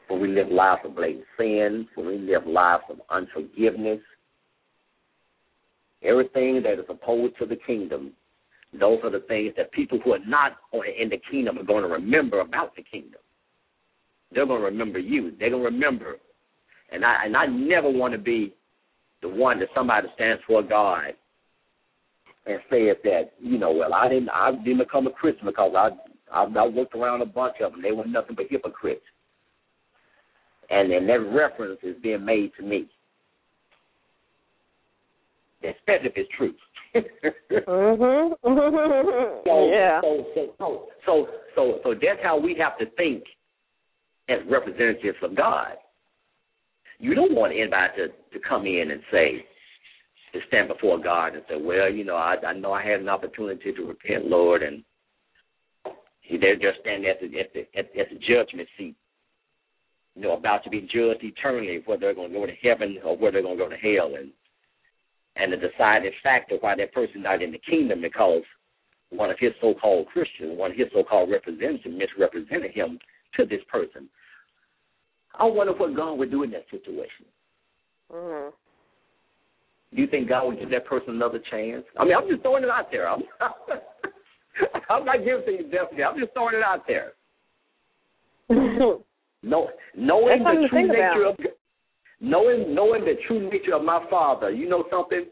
[0.08, 4.00] when we live lives of blatant sin, when we live lives of unforgiveness.
[6.02, 8.12] Everything that is opposed to the kingdom,
[8.78, 10.56] those are the things that people who are not
[11.00, 13.20] in the kingdom are going to remember about the kingdom.
[14.32, 15.32] They're going to remember you.
[15.38, 16.16] They're going to remember
[16.90, 18.54] And I and I never want to be
[19.22, 21.14] the one that somebody stands for God
[22.46, 25.90] and says that you know, well, I didn't I didn't become a Christian because I
[26.32, 27.82] I, I worked around a bunch of them.
[27.82, 29.04] They were nothing but hypocrites.
[30.70, 32.88] And then that reference is being made to me,
[35.62, 36.54] especially if it's true.
[36.94, 38.34] Mhm.
[39.44, 40.00] so, yeah.
[40.00, 43.24] So, so, so, so, so, so that's how we have to think
[44.28, 45.72] as representatives of God.
[46.98, 49.44] You don't want anybody to, to come in and say,
[50.34, 53.08] to stand before God and say, well, you know, I, I know I had an
[53.08, 54.82] opportunity to repent, Lord, and
[56.40, 58.96] they're just standing at the, at the, at, at the judgment seat,
[60.16, 63.16] you know, about to be judged eternally, whether they're going to go to heaven or
[63.16, 64.14] whether they're going to go to hell.
[64.18, 64.30] And
[65.36, 68.42] and the deciding factor why that person not in the kingdom because
[69.10, 72.98] one of his so-called Christians, one of his so-called representatives misrepresented him
[73.36, 74.08] to this person.
[75.38, 77.26] I wonder what God would do in that situation.
[78.12, 78.52] Mhm.
[79.94, 81.84] Do you think God would give that person another chance?
[81.96, 83.08] I mean, I'm just throwing it out there.
[83.08, 83.22] I'm,
[84.90, 86.04] I'm not giving things definitely.
[86.04, 87.14] I'm just throwing it out there.
[89.46, 91.38] No, knowing the true nature about.
[91.38, 91.46] of
[92.20, 95.26] knowing knowing the true nature of my father, you know something?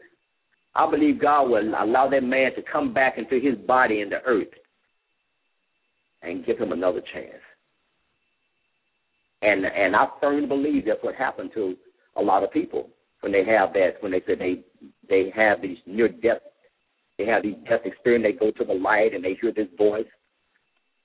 [0.75, 4.21] I believe God will allow that man to come back into his body in the
[4.25, 4.47] earth
[6.23, 7.41] and give him another chance.
[9.41, 11.75] And and I firmly believe that's what happened to
[12.15, 12.89] a lot of people
[13.21, 14.63] when they have that when they say they
[15.07, 16.41] they have these near death
[17.17, 20.07] they have these death experience, they go to the light and they hear this voice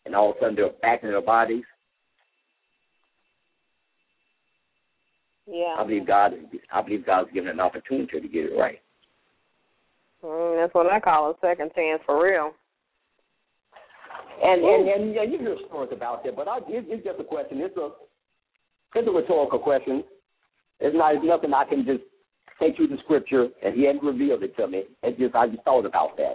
[0.06, 1.64] and all of a sudden they're back in their bodies.
[5.50, 5.76] Yeah.
[5.78, 6.32] I believe God
[6.72, 8.80] I believe God's given an opportunity to get it right.
[10.24, 12.52] Mm, that's what I call a second chance for real.
[14.42, 17.24] And and, and yeah, you hear stories about that, but I, it, it's just a
[17.24, 17.60] question.
[17.60, 17.90] It's a
[18.94, 20.04] it's a rhetorical question.
[20.80, 22.02] It's not it's nothing I can just
[22.60, 24.84] take you the scripture and he hadn't revealed it to me.
[25.02, 26.34] It's just I just thought about that.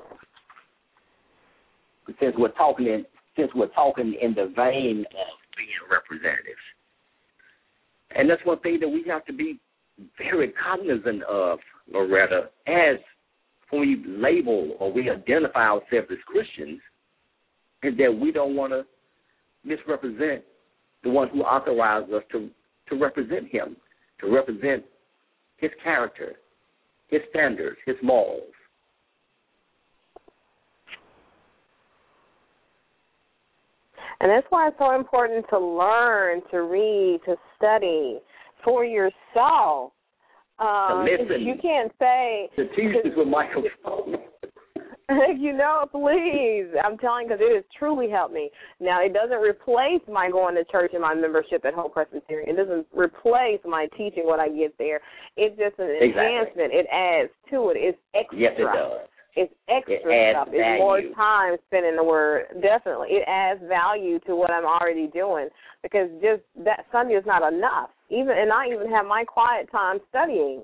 [2.06, 3.06] But since we're talking in
[3.38, 6.62] since we're talking in the vein of being representatives.
[8.16, 9.60] And that's one thing that we have to be
[10.18, 11.60] very cognizant of,
[11.92, 12.98] Loretta, as
[13.70, 16.80] when we label or we identify ourselves as Christians,
[17.82, 18.86] is that we don't want to
[19.66, 20.44] misrepresent
[21.04, 22.50] the one who authorized us to
[22.90, 23.78] to represent him,
[24.20, 24.84] to represent
[25.58, 26.34] his character,
[27.08, 28.52] his standards, his morals.
[34.24, 38.20] And that's why it's so important to learn, to read, to study
[38.64, 39.92] for yourself.
[40.60, 41.42] Um, listen.
[41.42, 44.16] You can't say The teachers with microphone.
[45.38, 46.68] you know, please.
[46.86, 48.50] I'm telling because it has truly helped me.
[48.80, 52.50] Now, it doesn't replace my going to church and my membership at Hope Presbyterian.
[52.50, 55.02] It doesn't replace my teaching what I get there.
[55.36, 56.08] It's just an Exactly.
[56.08, 56.72] enhancement.
[56.74, 57.78] It adds to it.
[57.78, 58.40] It's extra.
[58.40, 59.02] yes, it does.
[59.36, 60.48] It's extra It stuff.
[60.52, 62.46] It's more time spent in the Word.
[62.62, 65.50] Definitely, it adds value to what I'm already doing
[65.82, 67.90] because just that Sunday is not enough.
[68.10, 70.64] Even and I even have my quiet time studying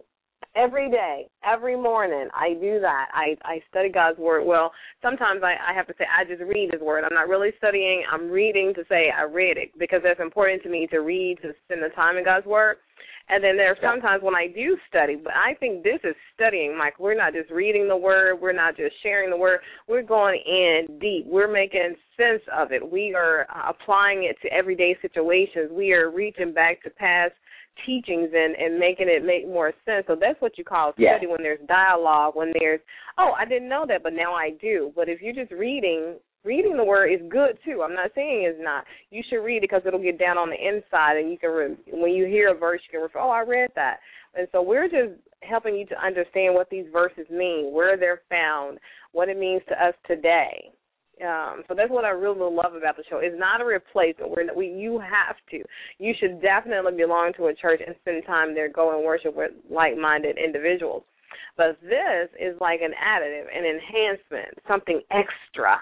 [0.56, 2.30] every day, every morning.
[2.34, 3.08] I do that.
[3.14, 4.46] I I study God's Word.
[4.46, 7.04] Well, sometimes I I have to say I just read His Word.
[7.04, 8.04] I'm not really studying.
[8.12, 11.54] I'm reading to say I read it because that's important to me to read to
[11.66, 12.78] spend the time in God's Word.
[13.30, 16.76] And then there are sometimes when I do study, but I think this is studying,
[16.76, 17.00] Mike.
[17.00, 20.98] We're not just reading the word, we're not just sharing the word, we're going in
[21.00, 21.26] deep.
[21.28, 22.92] We're making sense of it.
[22.92, 25.70] We are uh, applying it to everyday situations.
[25.72, 27.34] We are reaching back to past
[27.86, 30.06] teachings and and making it make more sense.
[30.08, 32.82] So that's what you call study when there's dialogue, when there's
[33.18, 34.92] oh, I didn't know that, but now I do.
[34.96, 37.82] But if you're just reading reading the word is good too.
[37.84, 38.86] I'm not saying it's not.
[39.12, 41.78] You should read it because it'll get down on the inside, and you can re-
[41.92, 43.20] when you hear a verse, you can refer.
[43.20, 44.00] Oh, I read that.
[44.36, 48.78] And so we're just helping you to understand what these verses mean, where they're found,
[49.12, 50.72] what it means to us today.
[51.26, 53.18] Um, so that's what I really love about the show.
[53.18, 54.32] It's not a replacement.
[54.32, 55.64] We're, we, you have to.
[55.98, 59.52] You should definitely belong to a church and spend time there, go and worship with
[59.70, 61.04] like-minded individuals.
[61.58, 65.80] But this is like an additive, an enhancement, something extra.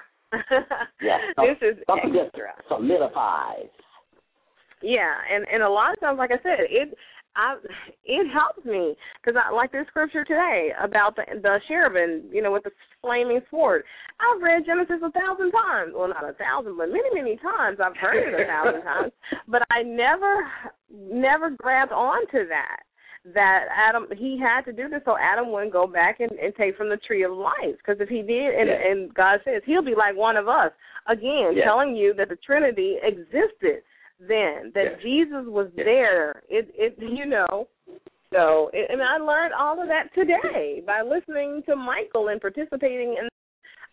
[1.02, 2.54] Yeah, this is Something that extra.
[2.68, 3.70] solidifies.
[4.82, 6.94] Yeah, and and a lot of times, like I said, it
[7.36, 7.56] I
[8.04, 12.52] it helps me because I like this scripture today about the the cherubim, you know,
[12.52, 12.72] with the
[13.02, 13.84] flaming sword.
[14.20, 15.94] I've read Genesis a thousand times.
[15.96, 17.80] Well, not a thousand, but many many times.
[17.84, 19.12] I've heard it a thousand times,
[19.48, 20.48] but I never
[20.92, 22.78] never grabbed onto that.
[23.34, 26.78] That Adam he had to do this so Adam wouldn't go back and, and take
[26.78, 27.76] from the tree of life.
[27.78, 28.92] Because if he did, and, Yeah.
[28.92, 30.72] and God says he'll be like one of us
[31.08, 31.66] again, Yeah.
[31.66, 33.84] telling you that the Trinity existed
[34.20, 35.02] then that Yes.
[35.02, 36.42] Jesus was there.
[36.50, 37.68] It it you know.
[38.34, 43.16] So it, and I learned all of that today by listening to Michael and participating
[43.18, 43.30] in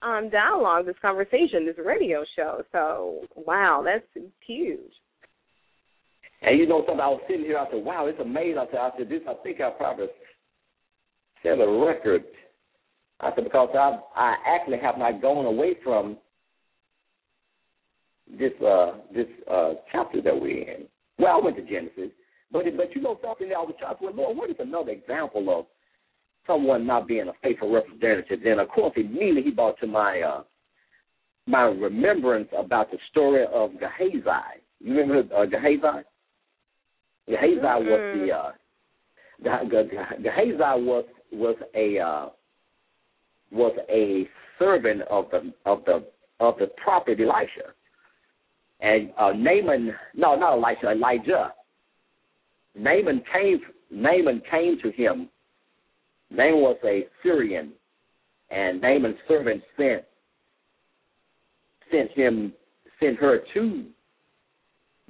[0.02, 2.62] um dialogue, this conversation, this radio show.
[2.72, 4.06] So wow, that's
[4.46, 4.92] huge.
[6.46, 8.58] And you know something, I was sitting here, I said, wow, it's amazing.
[8.58, 10.06] I said, I said, this, I think I probably
[11.42, 12.24] set a record.
[13.20, 16.18] I said, because I, I actually have not gone away from
[18.38, 20.84] this, uh, this, uh, chapter that we're in.
[21.18, 22.10] Well, I went to Genesis,
[22.52, 25.66] but, but you know something, I was trying to, Lord, what is another example of
[26.46, 28.40] someone not being a faithful representative?
[28.44, 30.42] Then, of course, immediately he brought to my, uh,
[31.46, 34.60] my remembrance about the story of Gehazi.
[34.80, 36.04] You remember uh, Gehazi?
[37.28, 38.52] Gehazi was the uh,
[39.42, 42.28] Ge- Ge- Ge- Gehazi was was a uh,
[43.50, 46.04] was a servant of the of the
[46.40, 47.72] of the prophet Elisha,
[48.80, 51.52] and uh, Naaman no not Elisha Elijah.
[52.76, 53.60] Naaman came
[53.90, 55.28] Naaman came to him.
[56.30, 57.72] Naaman was a Syrian,
[58.50, 60.04] and Naaman's servant sent
[61.90, 62.52] sent him
[63.00, 63.84] sent her to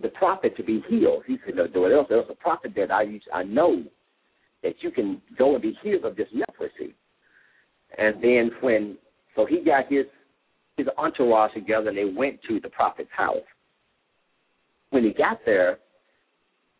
[0.00, 1.22] the prophet to be healed.
[1.26, 3.84] He said, no, there was, there was a prophet that I I know
[4.62, 6.94] that you can go and be healed of this leprosy.
[7.96, 8.96] And then when,
[9.36, 10.06] so he got his
[10.76, 13.36] his entourage together and they went to the prophet's house.
[14.90, 15.78] When he got there,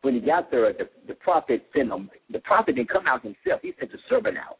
[0.03, 2.11] when he got there, the, the prophet sent him.
[2.31, 3.61] The prophet didn't come out himself.
[3.62, 4.59] He sent a servant out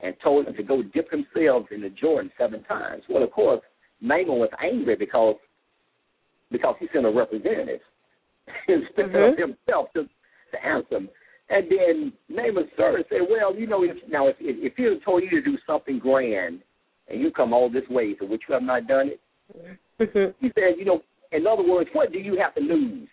[0.00, 3.02] and told him to go dip themselves in the Jordan seven times.
[3.08, 3.60] Well, of course,
[4.00, 5.36] Naaman was angry because
[6.50, 7.80] because he sent a representative
[8.68, 9.32] instead Mhm.
[9.32, 10.08] of himself to,
[10.52, 11.08] to answer him.
[11.48, 15.22] And then Naaman's servant said, "Well, you know, if now if if he had told
[15.24, 16.62] you to do something grand,
[17.08, 19.20] and you come all this way, so which you have not done it,
[20.40, 23.08] he said, you know, in other words, what do you have to lose?"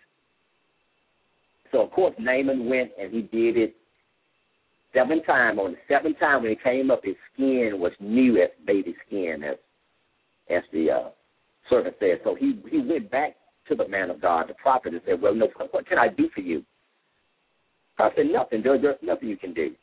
[1.71, 3.75] So of course Naaman went and he did it
[4.93, 5.59] seven times.
[5.59, 9.43] On the seventh time when he came up, his skin was new as baby skin,
[9.43, 9.57] as
[10.49, 11.09] as the uh,
[11.69, 12.21] servant said.
[12.23, 13.35] So he he went back
[13.67, 16.29] to the man of God, the prophet, and said, "Well, no, what can I do
[16.33, 16.63] for you?"
[17.97, 18.61] I said, "Nothing.
[18.63, 19.75] There, there's nothing you can do."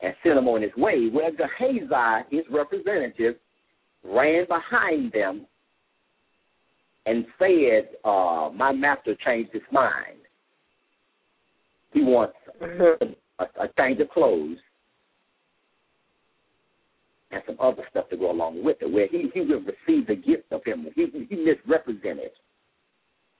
[0.00, 1.08] And sent him on his way.
[1.12, 3.36] Well, Gehazi, his representative,
[4.04, 5.46] ran behind them
[7.06, 10.18] and said, uh, "My master changed his mind.
[11.92, 13.16] He wants Mhm.
[13.38, 14.58] a, a change of clothes."
[17.32, 20.14] And some other stuff to go along with it, where he he will receive the
[20.14, 20.86] gift of him.
[20.94, 22.30] He he misrepresented.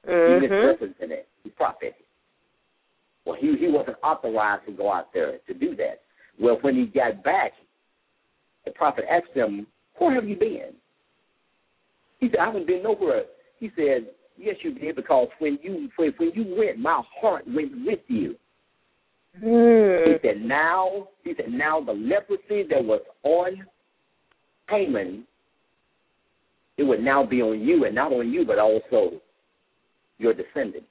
[0.05, 0.41] He Mhm.
[0.41, 1.95] misrepresented the prophet.
[3.25, 6.03] Well, he he wasn't authorized to go out there to do that.
[6.39, 7.53] Well, when he got back,
[8.65, 9.69] the prophet asked him,
[9.99, 10.75] "Where have you been?"
[12.19, 13.27] He said, "I haven't been nowhere."
[13.59, 17.87] He said, "Yes, you did, because when you when, when you went, my heart went
[17.87, 18.37] with you."
[19.35, 20.23] He Mhm.
[20.23, 23.65] said, "Now," he said, "Now the leprosy that was on
[24.69, 25.27] Haman,
[26.77, 29.21] it would now be on you, and not on you, but also
[30.19, 30.89] your descendants."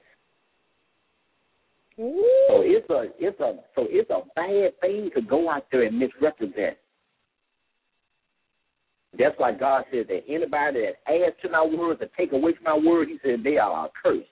[1.98, 5.98] So it's a it's a so it's a bad thing to go out there and
[5.98, 6.78] misrepresent.
[9.18, 12.64] That's why God says that anybody that adds to my word or take away from
[12.66, 14.28] my word, He said they are accursed.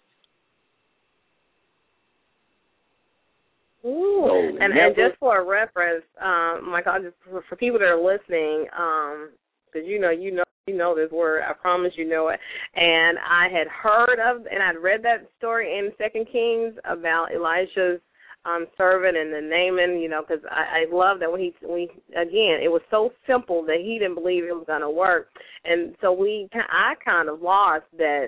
[3.86, 4.26] Ooh.
[4.28, 8.02] So and and just for a reference, um, Michael, just for, for people that are
[8.02, 9.32] listening, um,
[9.66, 11.44] because you know, you know, you know this word.
[11.48, 12.40] I promise you know it.
[12.76, 18.00] And I had heard of, and I'd read that story in Second Kings about Elisha's
[18.46, 20.00] um servant and the Naaman.
[20.00, 23.64] You know, because I, I love that when he, we again, it was so simple
[23.66, 25.28] that he didn't believe it was going to work,
[25.66, 28.28] and so we, I kind of lost that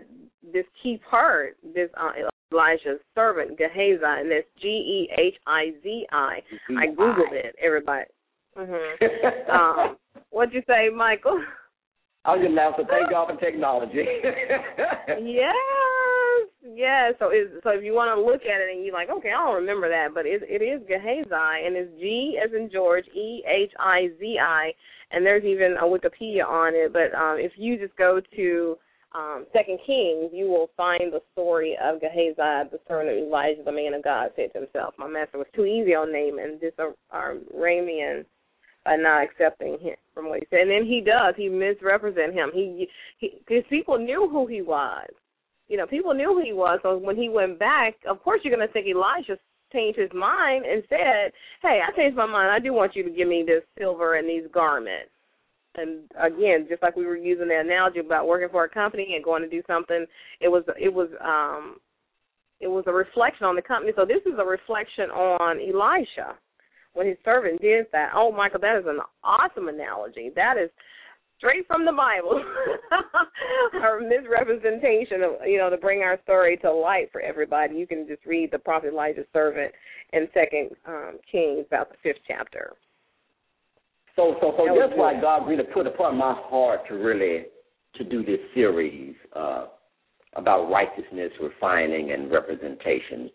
[0.54, 2.12] this key part, this uh,
[2.52, 6.40] Elijah's servant Gehazi, and that's G E H I Z I.
[6.78, 7.56] I googled it.
[7.62, 8.06] Everybody.
[8.58, 9.50] Mhm.
[9.50, 9.98] Um,
[10.30, 11.44] what'd you say, Michael?
[12.26, 12.86] I was just laughing.
[12.90, 14.04] Thank God for technology.
[15.22, 15.56] yes,
[16.64, 17.14] yes.
[17.20, 19.46] So, is so if you want to look at it and you're like, okay, I
[19.46, 23.44] don't remember that, but it, it is Gehazi, and it's G as in George, E
[23.46, 24.72] H I Z I,
[25.12, 26.92] and there's even a Wikipedia on it.
[26.92, 28.78] But um, if you just go to
[29.16, 33.72] um, Second Kings, you will find the story of Gehazi, the servant of Elijah, the
[33.72, 36.74] man of God, said to himself, "My master was too easy on Naaman, this
[37.14, 38.26] Aramean."
[38.86, 40.60] by not accepting him from what he said.
[40.60, 41.34] And then he does.
[41.36, 42.52] He misrepresent him.
[42.54, 42.88] He
[43.20, 45.10] because people knew who he was.
[45.68, 46.80] You know, people knew who he was.
[46.84, 49.40] So when he went back, of course you're going to think Elijah
[49.74, 52.52] changed his mind and said, "Hey, I changed my mind.
[52.52, 55.10] I do want you to give me this silver and these garments."
[55.78, 59.24] And again, just like we were using the analogy about working for a company and
[59.24, 60.06] going to do something,
[60.40, 61.78] it was it was um
[62.60, 63.92] it was a reflection on the company.
[63.96, 66.38] So this is a reflection on Elisha
[66.94, 68.12] when his servant did that.
[68.16, 70.32] Oh, Michael, that is an awesome analogy.
[70.36, 70.70] That is
[71.38, 72.42] straight from the Bible,
[73.82, 77.76] our misrepresentation of you know to bring our story to light for everybody.
[77.76, 79.72] You can just read the prophet Elijah's servant
[80.14, 82.74] in Second um, Kings, about the fifth chapter.
[84.16, 87.46] So, so, so that's why God really put upon my heart to really
[87.96, 89.66] to do this series uh,
[90.36, 93.30] about righteousness, refining, and representation.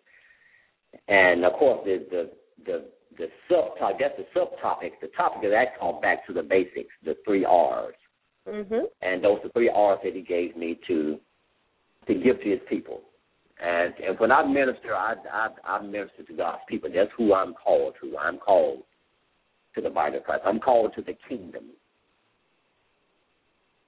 [1.08, 2.30] And of course, the the
[2.64, 2.84] the,
[3.18, 4.92] the subtopic that's the subtopic.
[5.02, 7.94] The topic of that called back to the basics, the three R's.
[8.48, 8.86] Mm-hmm.
[9.02, 11.18] And those are three R's that He gave me to
[12.06, 13.02] to give to His people.
[13.62, 16.88] And and when I minister, I I, I minister to God's people.
[16.94, 18.16] That's who I'm called to.
[18.16, 18.82] I'm called
[19.74, 20.42] to the body of Christ.
[20.44, 21.64] I'm called to the kingdom.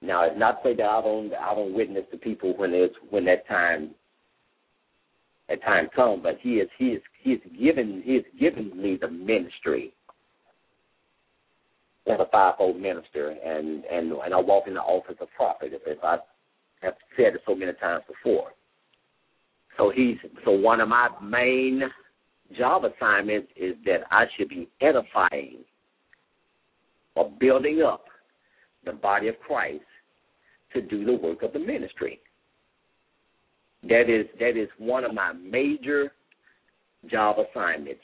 [0.01, 3.25] Now, it's not say that I don't I don't witness to people when it's when
[3.25, 3.91] that time
[5.47, 8.97] that time comes, but he is he is he is given he is given me
[8.99, 9.93] the ministry
[12.05, 15.71] as a fivefold minister, and and and I walk in the office of prophet.
[15.73, 16.17] If I
[16.81, 18.51] have said it so many times before.
[19.77, 21.81] So he's so one of my main
[22.57, 25.63] job assignments is that I should be edifying
[27.15, 28.05] or building up
[28.85, 29.83] the body of Christ
[30.73, 32.19] to do the work of the ministry.
[33.83, 36.13] That is that is one of my major
[37.09, 38.01] job assignments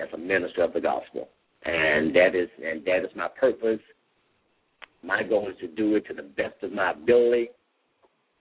[0.00, 1.28] as a minister of the gospel.
[1.64, 3.80] And that is and that is my purpose.
[5.02, 7.50] My goal is to do it to the best of my ability.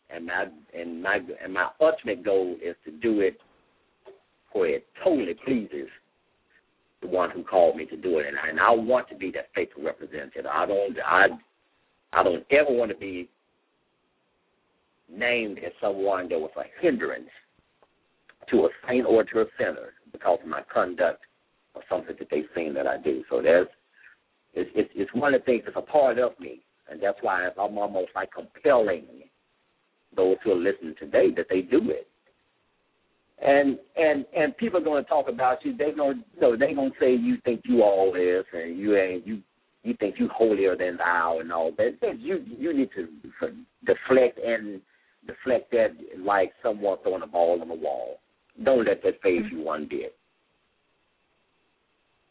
[0.10, 0.46] And my
[0.78, 3.38] and my and my ultimate goal is to do it
[4.54, 5.90] where it totally pleases
[7.06, 9.32] the one who called me to do it, and I, and I want to be
[9.32, 10.46] that faithful representative.
[10.52, 11.26] I don't, I,
[12.14, 13.30] I don't ever want to be
[15.12, 17.30] named as someone that was a hindrance
[18.50, 21.22] to a saint or to a sinner because of my conduct
[21.74, 23.24] or something that they've seen that I do.
[23.30, 23.68] So there's,
[24.54, 27.48] it's, it's, it's one of the things that's a part of me, and that's why
[27.48, 29.06] I'm almost like compelling
[30.16, 32.08] those who are listening today that they do it
[33.42, 35.76] and and and people are going to talk about you.
[35.76, 38.98] They're going, to, know, they're going to say you think you all this, and you
[38.98, 39.42] ain't you
[39.84, 41.98] you think you holier than thou, and all that.
[42.18, 43.08] You you need to
[43.86, 44.82] deflect and
[45.28, 48.20] deflect that like someone throwing a ball on the wall.
[48.64, 50.16] Don't let that phase you one bit.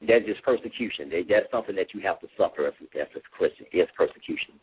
[0.06, 1.10] That's just persecution.
[1.10, 3.66] That's something that you have to suffer as, as a Christian.
[3.72, 4.54] It's persecution.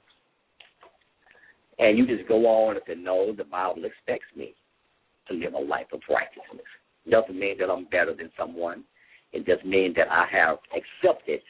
[1.79, 4.53] And you just go on and say, no, the Bible expects me
[5.27, 6.65] to live a life of righteousness.
[7.05, 8.83] It doesn't mean that I'm better than someone.
[9.33, 11.41] It just means that I have accepted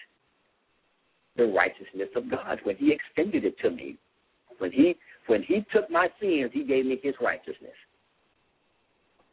[1.37, 3.97] the righteousness of God when He extended it to me.
[4.59, 4.95] When He
[5.27, 7.71] when He took my sins, He gave me His righteousness.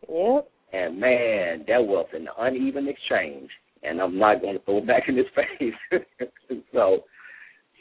[0.09, 0.49] Yep.
[0.73, 3.51] And man, that was an uneven exchange,
[3.83, 6.03] and I'm not going to throw it back in his face.
[6.73, 7.05] so,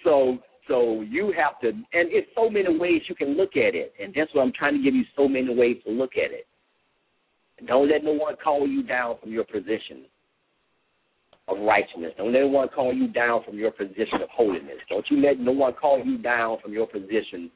[0.03, 0.37] so
[0.67, 4.13] so you have to, and it's so many ways you can look at it, and
[4.15, 6.47] that's what I'm trying to give you so many ways to look at it.
[7.65, 10.05] Don't let no one call you down from your position
[11.47, 12.11] of righteousness.
[12.17, 14.77] Don't let anyone call you down from your position of holiness.
[14.89, 17.49] Don't you let no one call you down from your position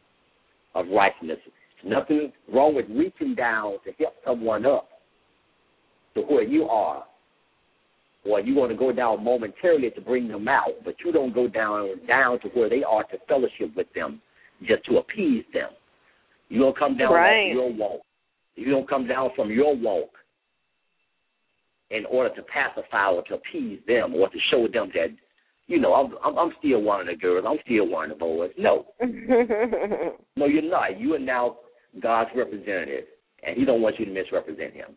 [0.74, 1.38] of righteousness.
[1.84, 4.88] Nothing wrong with reaching down to help someone up
[6.16, 7.04] to where you are
[8.24, 11.48] or you want to go down momentarily to bring them out, but you don't go
[11.48, 14.22] down down to where they are to fellowship with them
[14.68, 15.70] just to appease them.
[16.50, 17.52] You don't come down right.
[17.52, 18.02] your walk.
[18.56, 20.10] You don't come down from your walk
[21.90, 25.10] in order to pacify or to appease them or to show them that,
[25.68, 27.46] you know, I'm I'm, I'm still one of the girls.
[27.48, 28.52] I'm still one of the boys.
[28.58, 28.86] No,
[30.36, 31.00] no, you're not.
[31.00, 31.58] You are now
[32.02, 33.06] God's representative,
[33.46, 34.96] and He don't want you to misrepresent Him.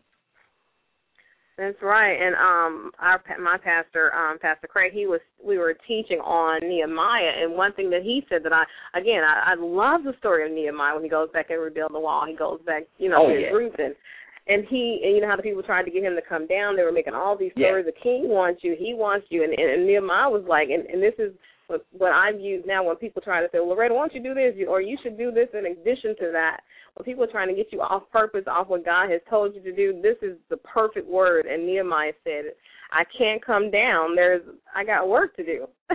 [1.57, 2.13] That's right.
[2.19, 7.43] And um our my pastor, um Pastor Craig, he was we were teaching on Nehemiah
[7.43, 8.63] and one thing that he said that I
[8.97, 11.99] again I, I love the story of Nehemiah when he goes back and rebuild the
[11.99, 12.25] wall.
[12.27, 13.55] He goes back, you know, oh, his yeah.
[13.55, 13.95] roots and
[14.47, 16.75] and he and you know how the people tried to get him to come down,
[16.75, 17.91] they were making all these stories, yeah.
[17.91, 21.01] the king wants you, he wants you and, and, and Nehemiah was like and, and
[21.01, 21.31] this is
[21.67, 24.23] what, what I've used now when people try to say, Well Loretta, why don't you
[24.23, 26.61] do this or you should do this in addition to that
[26.95, 29.61] when people are trying to get you off purpose, off what God has told you
[29.61, 31.45] to do, this is the perfect word.
[31.45, 32.45] And Nehemiah said,
[32.91, 34.15] I can't come down.
[34.15, 34.41] There's
[34.73, 35.67] I got work to do.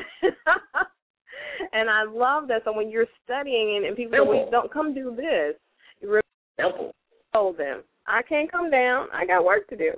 [1.72, 2.62] and I love that.
[2.64, 5.54] So when you're studying and, and people say, well, don't come do this,
[6.02, 6.20] you
[6.58, 6.94] Simple.
[7.32, 9.08] told them, I can't come down.
[9.14, 9.92] I got work to do,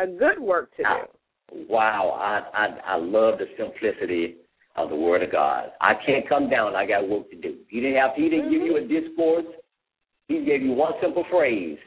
[0.00, 1.66] a good work to do.
[1.68, 4.36] Wow, I I I love the simplicity
[4.76, 5.70] of the Word of God.
[5.80, 6.74] I can't come down.
[6.74, 7.56] I got work to do.
[7.68, 8.10] He didn't have.
[8.16, 8.52] He didn't mm-hmm.
[8.52, 9.46] give you a discourse.
[10.28, 11.78] He gave you one simple phrase.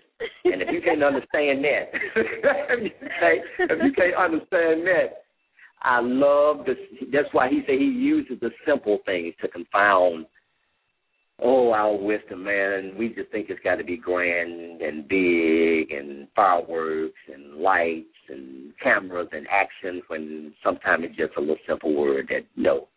[0.45, 5.23] and if you can't understand that, if, you can't, if you can't understand that,
[5.81, 6.77] I love this.
[7.11, 10.25] That's why he said he uses the simple things to confound.
[11.39, 12.93] Oh, our wisdom, man.
[12.97, 18.73] We just think it's got to be grand and big and fireworks and lights and
[18.81, 22.87] cameras and actions when sometimes it's just a little simple word that no.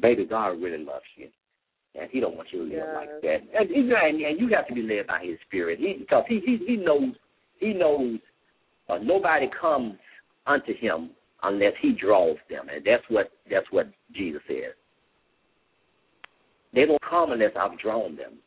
[0.00, 1.28] Baby, God really loves you
[1.94, 2.94] and he don't want you to live yes.
[2.94, 3.60] like that.
[3.60, 6.58] And, and, and you have to be led by His Spirit, he, because he he
[6.66, 7.14] he knows
[7.58, 8.18] he knows
[8.88, 9.94] uh, nobody comes
[10.46, 11.10] unto Him
[11.42, 14.74] unless He draws them, and that's what that's what Jesus says.
[16.74, 18.38] They don't come unless I've drawn them.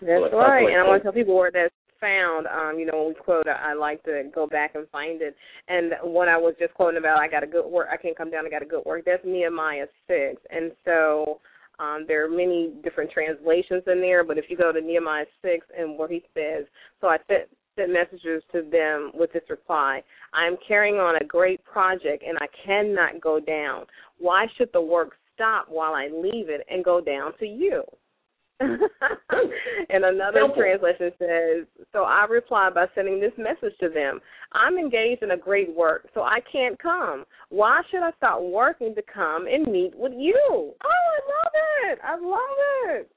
[0.00, 2.46] That's so right, and I want to tell people where that's found.
[2.46, 5.34] Um, you know, when we quote, I, I like to go back and find it.
[5.68, 7.88] And what I was just quoting about, I got a good work.
[7.92, 8.46] I can't come down.
[8.46, 9.02] I got a good work.
[9.04, 10.40] That's Nehemiah six.
[10.50, 11.40] And so
[11.78, 14.24] um, there are many different translations in there.
[14.24, 16.64] But if you go to Nehemiah six and where he says,
[17.00, 21.24] so I sent sent messages to them with this reply: I am carrying on a
[21.24, 23.84] great project and I cannot go down.
[24.18, 27.84] Why should the work stop while I leave it and go down to you?
[28.60, 30.56] and another Simple.
[30.56, 34.20] translation says, So I replied by sending this message to them
[34.52, 37.24] I'm engaged in a great work, so I can't come.
[37.50, 40.34] Why should I stop working to come and meet with you?
[40.50, 41.52] Oh, I love
[41.92, 41.98] it.
[42.02, 43.10] I love it.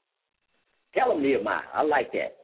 [0.94, 1.62] Tell them Nehemiah.
[1.74, 2.36] I like that.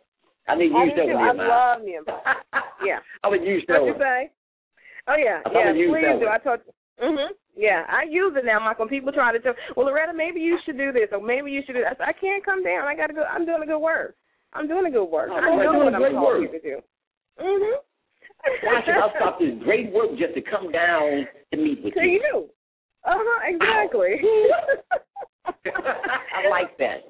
[0.48, 1.48] I need to use that Nehemiah.
[1.48, 2.34] I love Nehemiah.
[2.84, 2.98] yeah.
[3.22, 4.30] I would use that What you say?
[5.06, 5.40] Oh, yeah.
[5.52, 6.26] yeah, please do.
[6.26, 6.60] I told
[7.02, 7.28] Mhm.
[7.56, 8.78] Yeah, I use it now, Mike.
[8.78, 11.62] When people try to tell, well, Loretta, maybe you should do this, or maybe you
[11.66, 12.00] should do that.
[12.00, 12.86] I, I can't come down.
[12.86, 13.24] I got to go.
[13.24, 14.14] I'm doing a good work.
[14.52, 15.30] I'm doing a good work.
[15.32, 16.80] I'm, I'm doing what I'm told you to do.
[17.40, 17.72] Mhm.
[18.62, 22.00] Why should I stop this great work just to come down to meet with to
[22.02, 22.20] you?
[22.32, 22.48] you.
[23.04, 23.40] Uh huh.
[23.46, 24.20] Exactly.
[25.64, 27.04] I like that.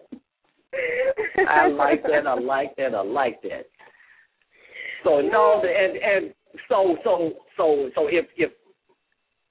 [1.49, 2.27] I like that.
[2.27, 2.95] I like that.
[2.95, 3.67] I like that.
[5.05, 6.35] So no, and and
[6.69, 8.51] so so so so if if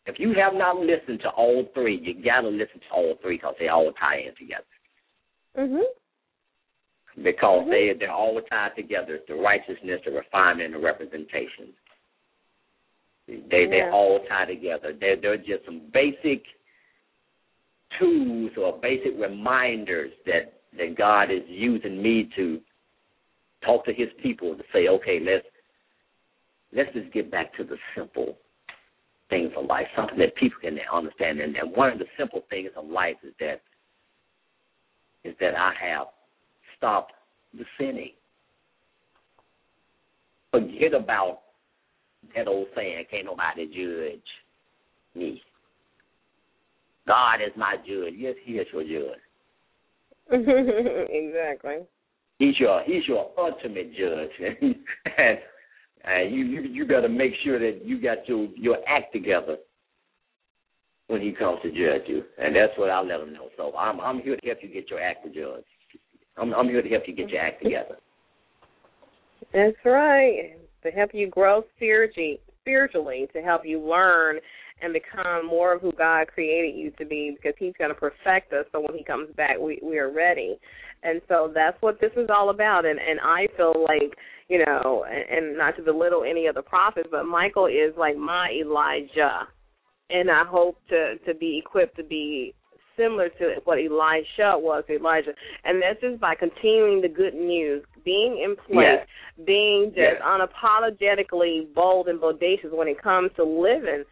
[0.08, 3.56] if you have not listened to all three, you gotta listen to all three because
[3.60, 4.64] they all tie in together.
[5.58, 5.84] Mhm.
[7.16, 7.70] Because mm-hmm.
[7.70, 9.20] they they're all tied together.
[9.28, 11.74] The righteousness, the refinement, the representation.
[13.28, 13.70] They yeah.
[13.70, 14.94] they all tie together.
[14.98, 16.44] They're they're just some basic
[18.00, 22.62] tools or basic reminders that that God is using me to
[23.66, 25.46] talk to His people to say, okay, let's
[26.72, 28.38] let's just get back to the simple
[29.30, 31.40] things of life, something that people can understand.
[31.40, 33.62] And, and one of the simple things of life is that
[35.24, 36.08] is that I have
[36.78, 37.14] stopped
[37.54, 38.12] the sinning.
[40.52, 41.40] Forget about
[42.36, 44.22] that old saying, can't nobody judge
[45.16, 45.42] me.
[47.08, 48.14] God is my judge.
[48.16, 49.20] Yes, he is your judge.
[51.10, 51.78] exactly.
[52.40, 54.30] He's your he's your ultimate judge.
[55.18, 55.38] and
[56.04, 59.58] and you, you you better make sure that you got your your act together
[61.08, 63.50] when he comes to judge you, and that's what I let him know.
[63.58, 65.62] So I'm I'm here to help you get your act together.
[66.38, 67.98] I'm I'm here to help you get your act together.
[69.54, 70.58] That's right.
[70.84, 74.38] To help you grow spiritually, spiritually, to help you learn
[74.82, 78.54] and become more of who God created you to be, because He's going to perfect
[78.54, 78.66] us.
[78.72, 80.58] So when He comes back, we we are ready.
[81.04, 82.86] And so that's what this is all about.
[82.86, 84.14] And and I feel like
[84.50, 88.18] you know, and, and not to belittle any of the prophets, but Michael is like
[88.18, 89.48] my Elijah,
[90.10, 92.54] and I hope to to be equipped to be
[92.98, 95.32] similar to what Elisha was Elijah,
[95.64, 99.08] and that's just by continuing the good news, being in place, yes.
[99.46, 100.22] being just yes.
[100.26, 104.04] unapologetically bold and bodacious when it comes to living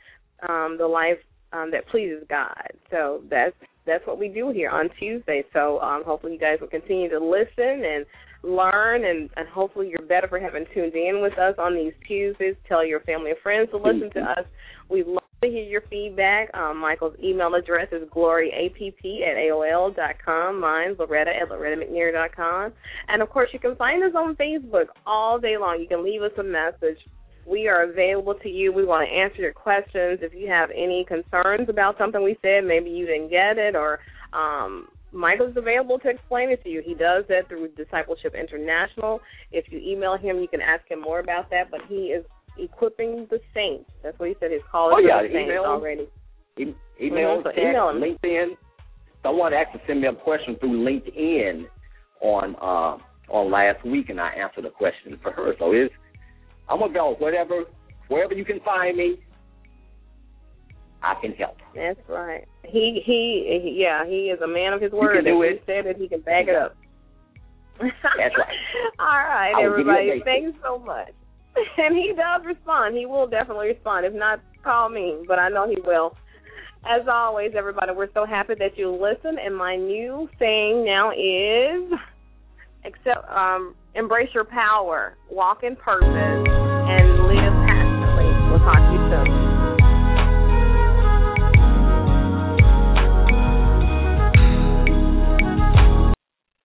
[0.47, 1.17] um, the life
[1.53, 2.69] um, that pleases God.
[2.91, 3.55] So that's
[3.85, 5.43] that's what we do here on Tuesday.
[5.53, 8.05] So um, hopefully you guys will continue to listen and
[8.45, 12.55] learn, and, and hopefully you're better for having tuned in with us on these Tuesdays.
[12.67, 14.45] Tell your family and friends to listen to us.
[14.89, 16.53] We love to hear your feedback.
[16.55, 20.59] Um, Michael's email address is gloryapp at aol dot com.
[20.61, 22.71] Mine's Loretta at lorettamcnary dot com.
[23.07, 25.79] And of course, you can find us on Facebook all day long.
[25.79, 26.99] You can leave us a message.
[27.47, 28.73] We are available to you.
[28.73, 30.19] We want to answer your questions.
[30.21, 33.99] If you have any concerns about something we said, maybe you didn't get it, or
[34.33, 36.81] um, Michael's available to explain it to you.
[36.85, 39.21] He does that through Discipleship International.
[39.51, 41.71] If you email him, you can ask him more about that.
[41.71, 42.25] But he is
[42.59, 43.89] equipping the saints.
[44.03, 44.51] That's what he said.
[44.51, 46.07] His call is oh, yeah, the saints email, already.
[46.57, 48.01] E- email, so email him.
[48.01, 48.57] LinkedIn.
[49.23, 51.65] Someone actually sent me a question through LinkedIn
[52.21, 55.53] on uh, on last week, and I answered a question for her.
[55.57, 55.93] So it's
[56.69, 57.63] I'm gonna go whatever
[58.09, 59.19] wherever you can find me.
[61.01, 61.57] I can help.
[61.75, 62.47] That's right.
[62.71, 65.25] He, he he yeah he is a man of his word.
[65.25, 66.75] You if he said it, he can back it up.
[67.79, 68.55] That's right.
[68.99, 70.21] All right, everybody.
[70.23, 71.09] Thanks so much.
[71.77, 72.97] And he does respond.
[72.97, 74.05] He will definitely respond.
[74.05, 76.11] If not, call me, but I know he will.
[76.83, 79.37] As always, everybody, we're so happy that you listen.
[79.39, 81.97] And my new saying now is
[82.83, 87.55] accept, um, embrace your power, walk in purpose, and live